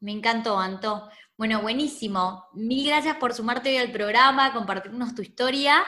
Me 0.00 0.12
encantó, 0.12 0.58
Anto. 0.58 1.08
Bueno, 1.36 1.62
buenísimo. 1.62 2.44
Mil 2.52 2.86
gracias 2.86 3.16
por 3.16 3.32
sumarte 3.34 3.70
hoy 3.70 3.76
al 3.76 3.92
programa, 3.92 4.52
compartirnos 4.52 5.14
tu 5.14 5.22
historia 5.22 5.82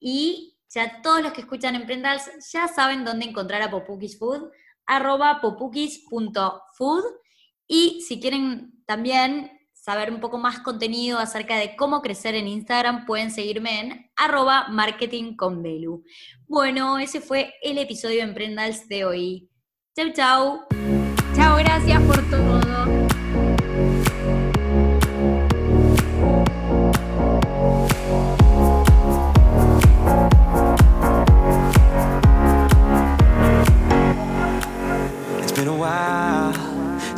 y 0.00 0.55
ya 0.72 1.00
todos 1.02 1.22
los 1.22 1.32
que 1.32 1.42
escuchan 1.42 1.74
Emprendals 1.74 2.30
ya 2.52 2.68
saben 2.68 3.04
dónde 3.04 3.26
encontrar 3.26 3.62
a 3.62 3.70
Popukis 3.70 4.18
Food, 4.18 4.50
arroba 4.86 5.40
popukis.food. 5.40 7.04
Y 7.68 8.00
si 8.06 8.20
quieren 8.20 8.82
también 8.86 9.50
saber 9.72 10.10
un 10.10 10.20
poco 10.20 10.38
más 10.38 10.58
contenido 10.60 11.18
acerca 11.18 11.56
de 11.56 11.76
cómo 11.76 12.02
crecer 12.02 12.34
en 12.34 12.48
Instagram, 12.48 13.06
pueden 13.06 13.30
seguirme 13.30 13.80
en 13.80 14.10
arroba 14.16 14.66
marketing 14.68 15.36
Bueno, 16.48 16.98
ese 16.98 17.20
fue 17.20 17.54
el 17.62 17.78
episodio 17.78 18.16
de 18.16 18.22
Emprendals 18.22 18.88
de 18.88 19.04
hoy. 19.04 19.50
Chau, 19.96 20.12
chau. 20.12 20.60
Chao, 21.36 21.56
gracias 21.56 22.02
por 22.02 22.30
todo. 22.30 22.45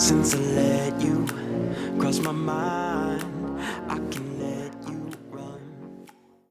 since 0.08 0.47